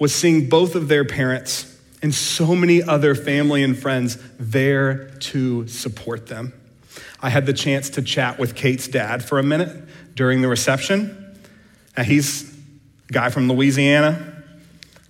was 0.00 0.12
seeing 0.12 0.48
both 0.48 0.74
of 0.74 0.88
their 0.88 1.04
parents 1.04 1.78
and 2.02 2.12
so 2.12 2.56
many 2.56 2.82
other 2.82 3.14
family 3.14 3.62
and 3.62 3.78
friends 3.78 4.18
there 4.40 5.10
to 5.20 5.68
support 5.68 6.26
them. 6.26 6.52
I 7.20 7.30
had 7.30 7.46
the 7.46 7.52
chance 7.52 7.90
to 7.90 8.02
chat 8.02 8.36
with 8.36 8.56
Kate's 8.56 8.88
dad 8.88 9.24
for 9.24 9.38
a 9.38 9.44
minute 9.44 9.84
during 10.16 10.42
the 10.42 10.48
reception. 10.48 11.38
Now, 11.96 12.02
he's 12.02 12.52
a 13.08 13.12
guy 13.12 13.30
from 13.30 13.48
Louisiana. 13.48 14.42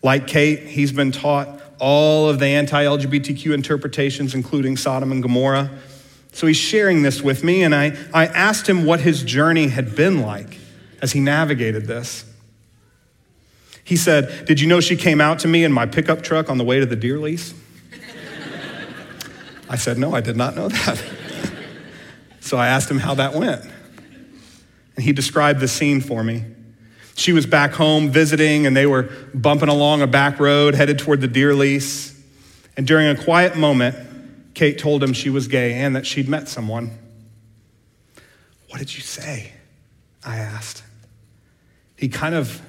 Like 0.02 0.26
Kate, 0.26 0.64
he's 0.64 0.92
been 0.92 1.10
taught 1.10 1.62
all 1.78 2.28
of 2.28 2.38
the 2.38 2.48
anti 2.48 2.84
LGBTQ 2.84 3.54
interpretations, 3.54 4.34
including 4.34 4.76
Sodom 4.76 5.12
and 5.12 5.22
Gomorrah. 5.22 5.70
So 6.32 6.46
he's 6.46 6.58
sharing 6.58 7.00
this 7.00 7.22
with 7.22 7.42
me, 7.42 7.62
and 7.62 7.74
I, 7.74 7.96
I 8.12 8.26
asked 8.26 8.68
him 8.68 8.84
what 8.84 9.00
his 9.00 9.22
journey 9.22 9.68
had 9.68 9.96
been 9.96 10.20
like 10.20 10.58
as 11.00 11.12
he 11.12 11.20
navigated 11.20 11.86
this. 11.86 12.26
He 13.88 13.96
said, 13.96 14.44
Did 14.44 14.60
you 14.60 14.66
know 14.66 14.80
she 14.80 14.96
came 14.96 15.18
out 15.18 15.38
to 15.38 15.48
me 15.48 15.64
in 15.64 15.72
my 15.72 15.86
pickup 15.86 16.20
truck 16.20 16.50
on 16.50 16.58
the 16.58 16.64
way 16.64 16.78
to 16.78 16.84
the 16.84 16.94
deer 16.94 17.18
lease? 17.18 17.54
I 19.66 19.76
said, 19.76 19.96
No, 19.96 20.14
I 20.14 20.20
did 20.20 20.36
not 20.36 20.54
know 20.54 20.68
that. 20.68 21.02
so 22.40 22.58
I 22.58 22.66
asked 22.66 22.90
him 22.90 22.98
how 22.98 23.14
that 23.14 23.32
went. 23.32 23.62
And 24.94 25.04
he 25.06 25.14
described 25.14 25.60
the 25.60 25.68
scene 25.68 26.02
for 26.02 26.22
me. 26.22 26.44
She 27.14 27.32
was 27.32 27.46
back 27.46 27.72
home 27.72 28.10
visiting, 28.10 28.66
and 28.66 28.76
they 28.76 28.84
were 28.84 29.04
bumping 29.32 29.70
along 29.70 30.02
a 30.02 30.06
back 30.06 30.38
road 30.38 30.74
headed 30.74 30.98
toward 30.98 31.22
the 31.22 31.26
deer 31.26 31.54
lease. 31.54 32.14
And 32.76 32.86
during 32.86 33.08
a 33.08 33.16
quiet 33.16 33.56
moment, 33.56 33.96
Kate 34.52 34.78
told 34.78 35.02
him 35.02 35.14
she 35.14 35.30
was 35.30 35.48
gay 35.48 35.72
and 35.72 35.96
that 35.96 36.04
she'd 36.04 36.28
met 36.28 36.46
someone. 36.50 36.90
What 38.68 38.80
did 38.80 38.94
you 38.94 39.00
say? 39.00 39.52
I 40.22 40.36
asked. 40.36 40.82
He 41.96 42.10
kind 42.10 42.34
of 42.34 42.60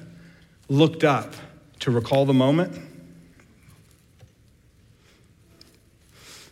looked 0.69 1.03
up 1.03 1.33
to 1.79 1.91
recall 1.91 2.25
the 2.25 2.33
moment. 2.33 2.79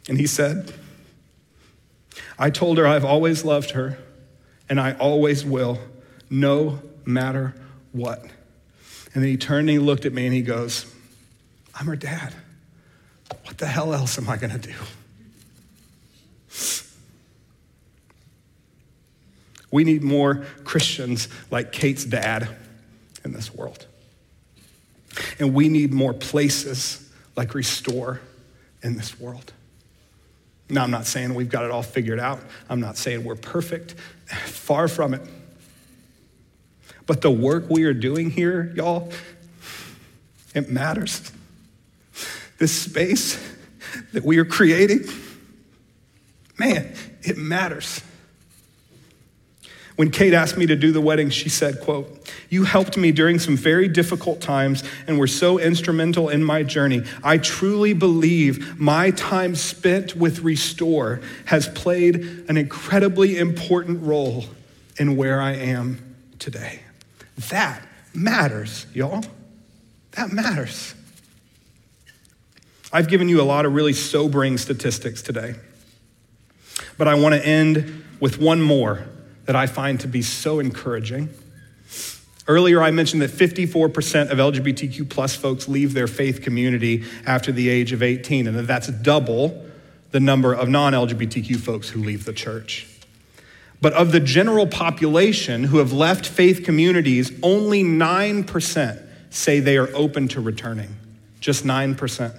And 0.09 0.17
he 0.17 0.27
said, 0.27 0.73
I 2.39 2.49
told 2.49 2.77
her 2.77 2.87
I've 2.87 3.05
always 3.05 3.45
loved 3.45 3.71
her 3.71 3.97
and 4.69 4.79
I 4.79 4.93
always 4.93 5.45
will, 5.45 5.79
no 6.29 6.81
matter 7.05 7.53
what. 7.91 8.21
And 9.13 9.23
then 9.23 9.29
he 9.31 9.37
turned 9.37 9.69
and 9.69 9.79
he 9.79 9.79
looked 9.79 10.05
at 10.05 10.13
me 10.13 10.25
and 10.25 10.33
he 10.33 10.41
goes, 10.41 10.93
I'm 11.75 11.85
her 11.87 11.95
dad. 11.95 12.33
What 13.43 13.57
the 13.57 13.67
hell 13.67 13.93
else 13.93 14.17
am 14.17 14.29
I 14.29 14.37
going 14.37 14.57
to 14.57 14.67
do? 14.67 14.73
We 19.71 19.83
need 19.83 20.01
more 20.01 20.45
Christians 20.63 21.27
like 21.51 21.71
Kate's 21.71 22.05
dad 22.05 22.47
in 23.25 23.33
this 23.33 23.53
world. 23.53 23.85
And 25.39 25.53
we 25.53 25.69
need 25.69 25.93
more 25.93 26.13
places 26.13 27.09
like 27.35 27.53
Restore 27.53 28.21
in 28.81 28.95
this 28.95 29.19
world. 29.19 29.53
Now, 30.69 30.83
I'm 30.83 30.91
not 30.91 31.05
saying 31.05 31.33
we've 31.33 31.49
got 31.49 31.63
it 31.63 31.71
all 31.71 31.83
figured 31.83 32.19
out. 32.19 32.41
I'm 32.69 32.81
not 32.81 32.97
saying 32.97 33.23
we're 33.23 33.35
perfect. 33.35 33.93
Far 34.45 34.87
from 34.87 35.13
it. 35.13 35.21
But 37.05 37.21
the 37.21 37.31
work 37.31 37.69
we 37.69 37.85
are 37.85 37.93
doing 37.93 38.29
here, 38.29 38.73
y'all, 38.75 39.11
It 40.53 40.69
matters. 40.69 41.31
This 42.57 42.71
space 42.71 43.39
that 44.13 44.23
we 44.23 44.39
are 44.39 44.45
creating, 44.45 45.05
man, 46.57 46.93
it 47.21 47.37
matters. 47.37 48.01
When 49.95 50.11
Kate 50.11 50.33
asked 50.33 50.57
me 50.57 50.65
to 50.65 50.75
do 50.75 50.91
the 50.91 51.01
wedding, 51.01 51.29
she 51.29 51.49
said, 51.49 51.79
quote, 51.81 52.16
"You 52.49 52.63
helped 52.63 52.97
me 52.97 53.11
during 53.11 53.39
some 53.39 53.57
very 53.57 53.87
difficult 53.87 54.41
times 54.41 54.83
and 55.07 55.19
were 55.19 55.27
so 55.27 55.59
instrumental 55.59 56.29
in 56.29 56.43
my 56.43 56.63
journey. 56.63 57.03
I 57.23 57.37
truly 57.37 57.93
believe 57.93 58.79
my 58.79 59.11
time 59.11 59.55
spent 59.55 60.15
with 60.15 60.39
Restore 60.39 61.21
has 61.45 61.67
played 61.67 62.15
an 62.47 62.57
incredibly 62.57 63.37
important 63.37 64.01
role 64.03 64.45
in 64.97 65.15
where 65.15 65.41
I 65.41 65.53
am 65.53 65.99
today." 66.39 66.81
That 67.49 67.85
matters, 68.13 68.85
y'all. 68.93 69.25
That 70.11 70.31
matters. 70.31 70.95
I've 72.91 73.09
given 73.09 73.29
you 73.29 73.41
a 73.41 73.43
lot 73.43 73.65
of 73.65 73.73
really 73.73 73.93
sobering 73.93 74.57
statistics 74.57 75.21
today. 75.21 75.55
But 76.97 77.07
I 77.07 77.15
want 77.15 77.35
to 77.35 77.45
end 77.45 78.03
with 78.19 78.39
one 78.39 78.61
more 78.61 79.03
that 79.45 79.55
I 79.55 79.67
find 79.67 79.99
to 79.99 80.07
be 80.07 80.21
so 80.21 80.59
encouraging. 80.59 81.29
Earlier, 82.47 82.81
I 82.81 82.91
mentioned 82.91 83.21
that 83.21 83.31
54% 83.31 84.29
of 84.29 84.37
LGBTQ 84.37 85.09
plus 85.09 85.35
folks 85.35 85.67
leave 85.67 85.93
their 85.93 86.07
faith 86.07 86.41
community 86.41 87.03
after 87.25 87.51
the 87.51 87.67
age 87.67 87.91
of 87.91 88.01
18, 88.01 88.47
and 88.47 88.57
that 88.57 88.67
that's 88.67 88.87
double 88.87 89.65
the 90.11 90.21
number 90.21 90.53
of 90.53 90.69
non 90.69 90.93
LGBTQ 90.93 91.57
folks 91.57 91.89
who 91.89 92.01
leave 92.01 92.25
the 92.25 92.33
church. 92.33 92.87
But 93.81 93.93
of 93.93 94.11
the 94.11 94.19
general 94.19 94.65
population 94.65 95.65
who 95.65 95.77
have 95.77 95.93
left 95.93 96.25
faith 96.25 96.63
communities, 96.63 97.31
only 97.43 97.83
9% 97.83 99.03
say 99.29 99.59
they 99.59 99.77
are 99.77 99.89
open 99.93 100.27
to 100.29 100.41
returning. 100.41 100.95
Just 101.39 101.63
9%. 101.65 102.35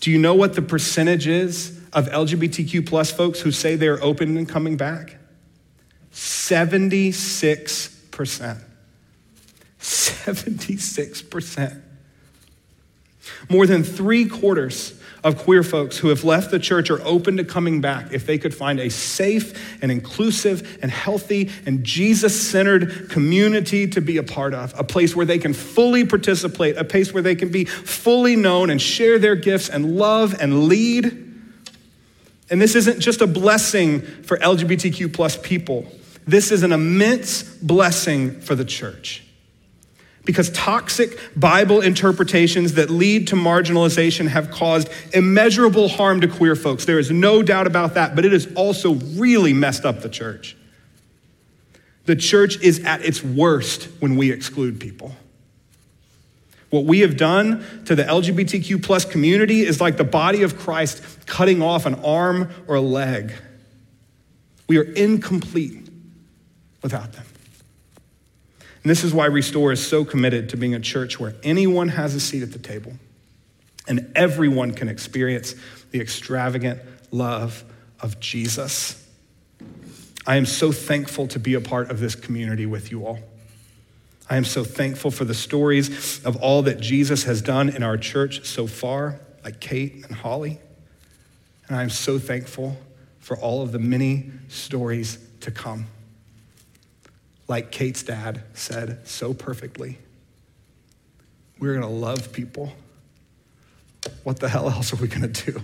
Do 0.00 0.10
you 0.10 0.18
know 0.18 0.34
what 0.34 0.52
the 0.54 0.60
percentage 0.62 1.26
is 1.26 1.78
of 1.92 2.08
LGBTQ 2.08 2.86
plus 2.86 3.10
folks 3.10 3.40
who 3.40 3.52
say 3.52 3.76
they're 3.76 4.02
open 4.02 4.36
and 4.36 4.46
coming 4.48 4.76
back? 4.76 5.16
76%. 6.12 8.64
76%. 9.80 11.82
More 13.48 13.66
than 13.66 13.82
three 13.82 14.26
quarters 14.26 15.00
of 15.22 15.36
queer 15.36 15.62
folks 15.62 15.98
who 15.98 16.08
have 16.08 16.24
left 16.24 16.50
the 16.50 16.58
church 16.58 16.90
are 16.90 17.00
open 17.02 17.36
to 17.36 17.44
coming 17.44 17.80
back 17.80 18.12
if 18.12 18.26
they 18.26 18.38
could 18.38 18.54
find 18.54 18.80
a 18.80 18.88
safe 18.88 19.82
and 19.82 19.92
inclusive 19.92 20.78
and 20.82 20.90
healthy 20.90 21.50
and 21.66 21.84
Jesus 21.84 22.48
centered 22.48 23.10
community 23.10 23.86
to 23.88 24.00
be 24.00 24.16
a 24.16 24.22
part 24.22 24.54
of, 24.54 24.78
a 24.78 24.84
place 24.84 25.14
where 25.14 25.26
they 25.26 25.38
can 25.38 25.52
fully 25.52 26.06
participate, 26.06 26.76
a 26.76 26.84
place 26.84 27.12
where 27.12 27.22
they 27.22 27.34
can 27.34 27.50
be 27.50 27.64
fully 27.64 28.36
known 28.36 28.70
and 28.70 28.80
share 28.80 29.18
their 29.18 29.36
gifts 29.36 29.68
and 29.68 29.96
love 29.96 30.40
and 30.40 30.64
lead. 30.64 31.26
And 32.48 32.60
this 32.60 32.74
isn't 32.74 33.00
just 33.00 33.20
a 33.20 33.26
blessing 33.26 34.00
for 34.00 34.36
LGBTQ 34.38 35.12
plus 35.12 35.36
people. 35.36 35.86
This 36.26 36.50
is 36.50 36.62
an 36.62 36.72
immense 36.72 37.42
blessing 37.42 38.40
for 38.40 38.54
the 38.54 38.64
church. 38.64 39.24
Because 40.24 40.50
toxic 40.50 41.18
Bible 41.34 41.80
interpretations 41.80 42.74
that 42.74 42.90
lead 42.90 43.28
to 43.28 43.36
marginalization 43.36 44.28
have 44.28 44.50
caused 44.50 44.88
immeasurable 45.14 45.88
harm 45.88 46.20
to 46.20 46.28
queer 46.28 46.54
folks. 46.54 46.84
There 46.84 46.98
is 46.98 47.10
no 47.10 47.42
doubt 47.42 47.66
about 47.66 47.94
that, 47.94 48.14
but 48.14 48.24
it 48.24 48.32
has 48.32 48.46
also 48.54 48.94
really 48.94 49.52
messed 49.52 49.84
up 49.84 50.02
the 50.02 50.10
church. 50.10 50.56
The 52.04 52.16
church 52.16 52.60
is 52.60 52.84
at 52.84 53.04
its 53.04 53.22
worst 53.22 53.84
when 54.00 54.16
we 54.16 54.30
exclude 54.30 54.78
people. 54.78 55.14
What 56.70 56.84
we 56.84 57.00
have 57.00 57.16
done 57.16 57.64
to 57.86 57.96
the 57.96 58.04
LGBTQ 58.04 58.82
plus 58.82 59.04
community 59.04 59.62
is 59.62 59.80
like 59.80 59.96
the 59.96 60.04
body 60.04 60.42
of 60.42 60.56
Christ 60.56 61.02
cutting 61.26 61.62
off 61.62 61.84
an 61.84 61.96
arm 61.96 62.50
or 62.68 62.76
a 62.76 62.80
leg. 62.80 63.32
We 64.68 64.78
are 64.78 64.84
incomplete 64.84 65.88
without 66.80 67.12
them. 67.12 67.24
And 68.82 68.90
this 68.90 69.04
is 69.04 69.12
why 69.12 69.26
Restore 69.26 69.72
is 69.72 69.86
so 69.86 70.04
committed 70.04 70.48
to 70.50 70.56
being 70.56 70.74
a 70.74 70.80
church 70.80 71.20
where 71.20 71.34
anyone 71.42 71.88
has 71.88 72.14
a 72.14 72.20
seat 72.20 72.42
at 72.42 72.52
the 72.52 72.58
table 72.58 72.94
and 73.86 74.10
everyone 74.14 74.72
can 74.72 74.88
experience 74.88 75.54
the 75.90 76.00
extravagant 76.00 76.80
love 77.10 77.64
of 78.00 78.20
Jesus. 78.20 78.96
I 80.26 80.36
am 80.36 80.46
so 80.46 80.72
thankful 80.72 81.26
to 81.28 81.38
be 81.38 81.54
a 81.54 81.60
part 81.60 81.90
of 81.90 82.00
this 82.00 82.14
community 82.14 82.64
with 82.66 82.90
you 82.90 83.06
all. 83.06 83.18
I 84.30 84.36
am 84.36 84.44
so 84.44 84.64
thankful 84.64 85.10
for 85.10 85.24
the 85.24 85.34
stories 85.34 86.24
of 86.24 86.36
all 86.36 86.62
that 86.62 86.80
Jesus 86.80 87.24
has 87.24 87.42
done 87.42 87.68
in 87.68 87.82
our 87.82 87.96
church 87.96 88.46
so 88.46 88.66
far, 88.66 89.20
like 89.44 89.60
Kate 89.60 90.04
and 90.06 90.14
Holly. 90.14 90.60
And 91.66 91.76
I'm 91.76 91.90
so 91.90 92.18
thankful 92.18 92.78
for 93.18 93.36
all 93.36 93.60
of 93.60 93.72
the 93.72 93.78
many 93.78 94.30
stories 94.48 95.18
to 95.40 95.50
come 95.50 95.86
like 97.50 97.72
Kate's 97.72 98.04
dad 98.04 98.44
said 98.54 99.00
so 99.08 99.34
perfectly. 99.34 99.98
We're 101.58 101.74
going 101.74 101.86
to 101.86 101.92
love 101.92 102.32
people. 102.32 102.72
What 104.22 104.38
the 104.38 104.48
hell 104.48 104.70
else 104.70 104.92
are 104.92 104.96
we 104.96 105.08
going 105.08 105.32
to 105.32 105.52
do? 105.52 105.60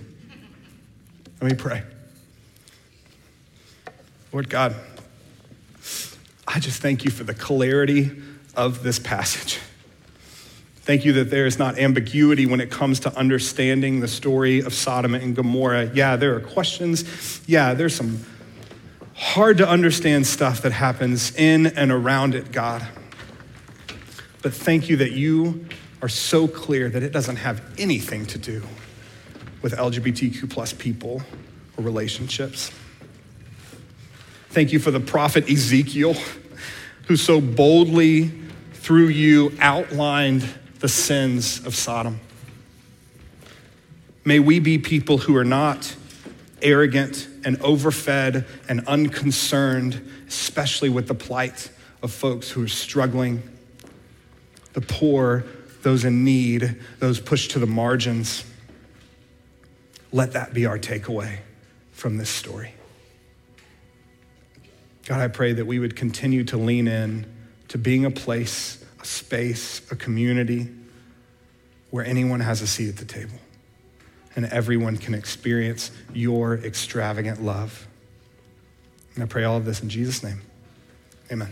Let 1.41 1.49
me 1.49 1.55
pray. 1.57 1.83
Lord 4.33 4.49
God, 4.49 4.75
I 6.45 6.59
just 6.59 6.81
thank 6.81 7.05
you 7.05 7.09
for 7.09 7.23
the 7.23 7.33
clarity 7.33 8.11
of 8.53 8.83
this 8.83 8.99
passage. 8.99 9.59
Thank 10.81 11.05
you 11.05 11.13
that 11.13 11.29
there 11.29 11.45
is 11.45 11.57
not 11.57 11.79
ambiguity 11.79 12.45
when 12.45 12.59
it 12.59 12.69
comes 12.69 12.99
to 13.01 13.17
understanding 13.17 14.01
the 14.01 14.09
story 14.09 14.59
of 14.59 14.73
Sodom 14.73 15.15
and 15.15 15.33
Gomorrah. 15.33 15.89
Yeah, 15.93 16.17
there 16.17 16.35
are 16.35 16.41
questions. 16.41 17.41
Yeah, 17.47 17.73
there's 17.75 17.95
some 17.95 18.25
hard 19.17 19.57
to 19.57 19.67
understand 19.67 20.27
stuff 20.27 20.61
that 20.61 20.71
happens 20.71 21.35
in 21.35 21.65
and 21.65 21.91
around 21.91 22.35
it, 22.35 22.51
God. 22.51 22.87
But 24.43 24.53
thank 24.53 24.89
you 24.89 24.97
that 24.97 25.11
you 25.11 25.65
are 26.03 26.07
so 26.07 26.47
clear 26.47 26.87
that 26.89 27.01
it 27.01 27.11
doesn't 27.11 27.37
have 27.37 27.61
anything 27.79 28.27
to 28.27 28.37
do 28.37 28.61
with 29.63 29.73
LGBTQ 29.73 30.49
plus 30.51 30.71
people 30.71 31.23
or 31.77 31.83
relationships. 31.83 32.71
Thank 34.49 34.71
you 34.71 34.77
for 34.77 34.91
the 34.91 34.99
prophet 34.99 35.49
Ezekiel, 35.49 36.15
who 37.07 37.15
so 37.15 37.41
boldly, 37.41 38.31
through 38.73 39.07
you, 39.07 39.51
outlined 39.59 40.47
the 40.79 40.87
sins 40.87 41.65
of 41.65 41.75
Sodom. 41.75 42.19
May 44.23 44.37
we 44.39 44.59
be 44.59 44.77
people 44.77 45.17
who 45.17 45.35
are 45.35 45.45
not 45.45 45.95
arrogant 46.61 47.27
and 47.47 47.61
overfed 47.61 48.43
and 48.67 48.85
unconcerned, 48.87 50.05
especially 50.27 50.89
with 50.89 51.07
the 51.07 51.15
plight 51.15 51.71
of 52.03 52.11
folks 52.11 52.51
who 52.51 52.61
are 52.61 52.67
struggling, 52.67 53.41
the 54.73 54.81
poor, 54.81 55.45
those 55.81 56.03
in 56.03 56.25
need, 56.25 56.75
those 56.99 57.21
pushed 57.21 57.51
to 57.51 57.59
the 57.59 57.65
margins. 57.65 58.43
Let 60.11 60.33
that 60.33 60.53
be 60.53 60.65
our 60.65 60.77
takeaway 60.77 61.37
from 61.93 62.17
this 62.17 62.29
story. 62.29 62.73
God, 65.05 65.21
I 65.21 65.29
pray 65.29 65.53
that 65.53 65.65
we 65.65 65.79
would 65.79 65.95
continue 65.95 66.43
to 66.43 66.57
lean 66.57 66.89
in 66.89 67.25
to 67.69 67.77
being 67.77 68.03
a 68.03 68.11
place, 68.11 68.83
a 69.01 69.05
space, 69.05 69.89
a 69.89 69.95
community 69.95 70.67
where 71.91 72.05
anyone 72.05 72.41
has 72.41 72.61
a 72.61 72.67
seat 72.67 72.89
at 72.89 72.97
the 72.97 73.05
table 73.05 73.39
and 74.37 74.45
everyone 74.45 74.97
can 74.97 75.15
experience 75.15 75.91
your 76.13 76.55
extravagant 76.59 77.43
love. 77.43 77.87
And 79.15 79.23
I 79.23 79.27
pray 79.27 79.43
all 79.43 79.57
of 79.57 79.65
this 79.65 79.81
in 79.81 79.89
Jesus' 79.89 80.23
name. 80.23 80.41
Amen. 81.31 81.51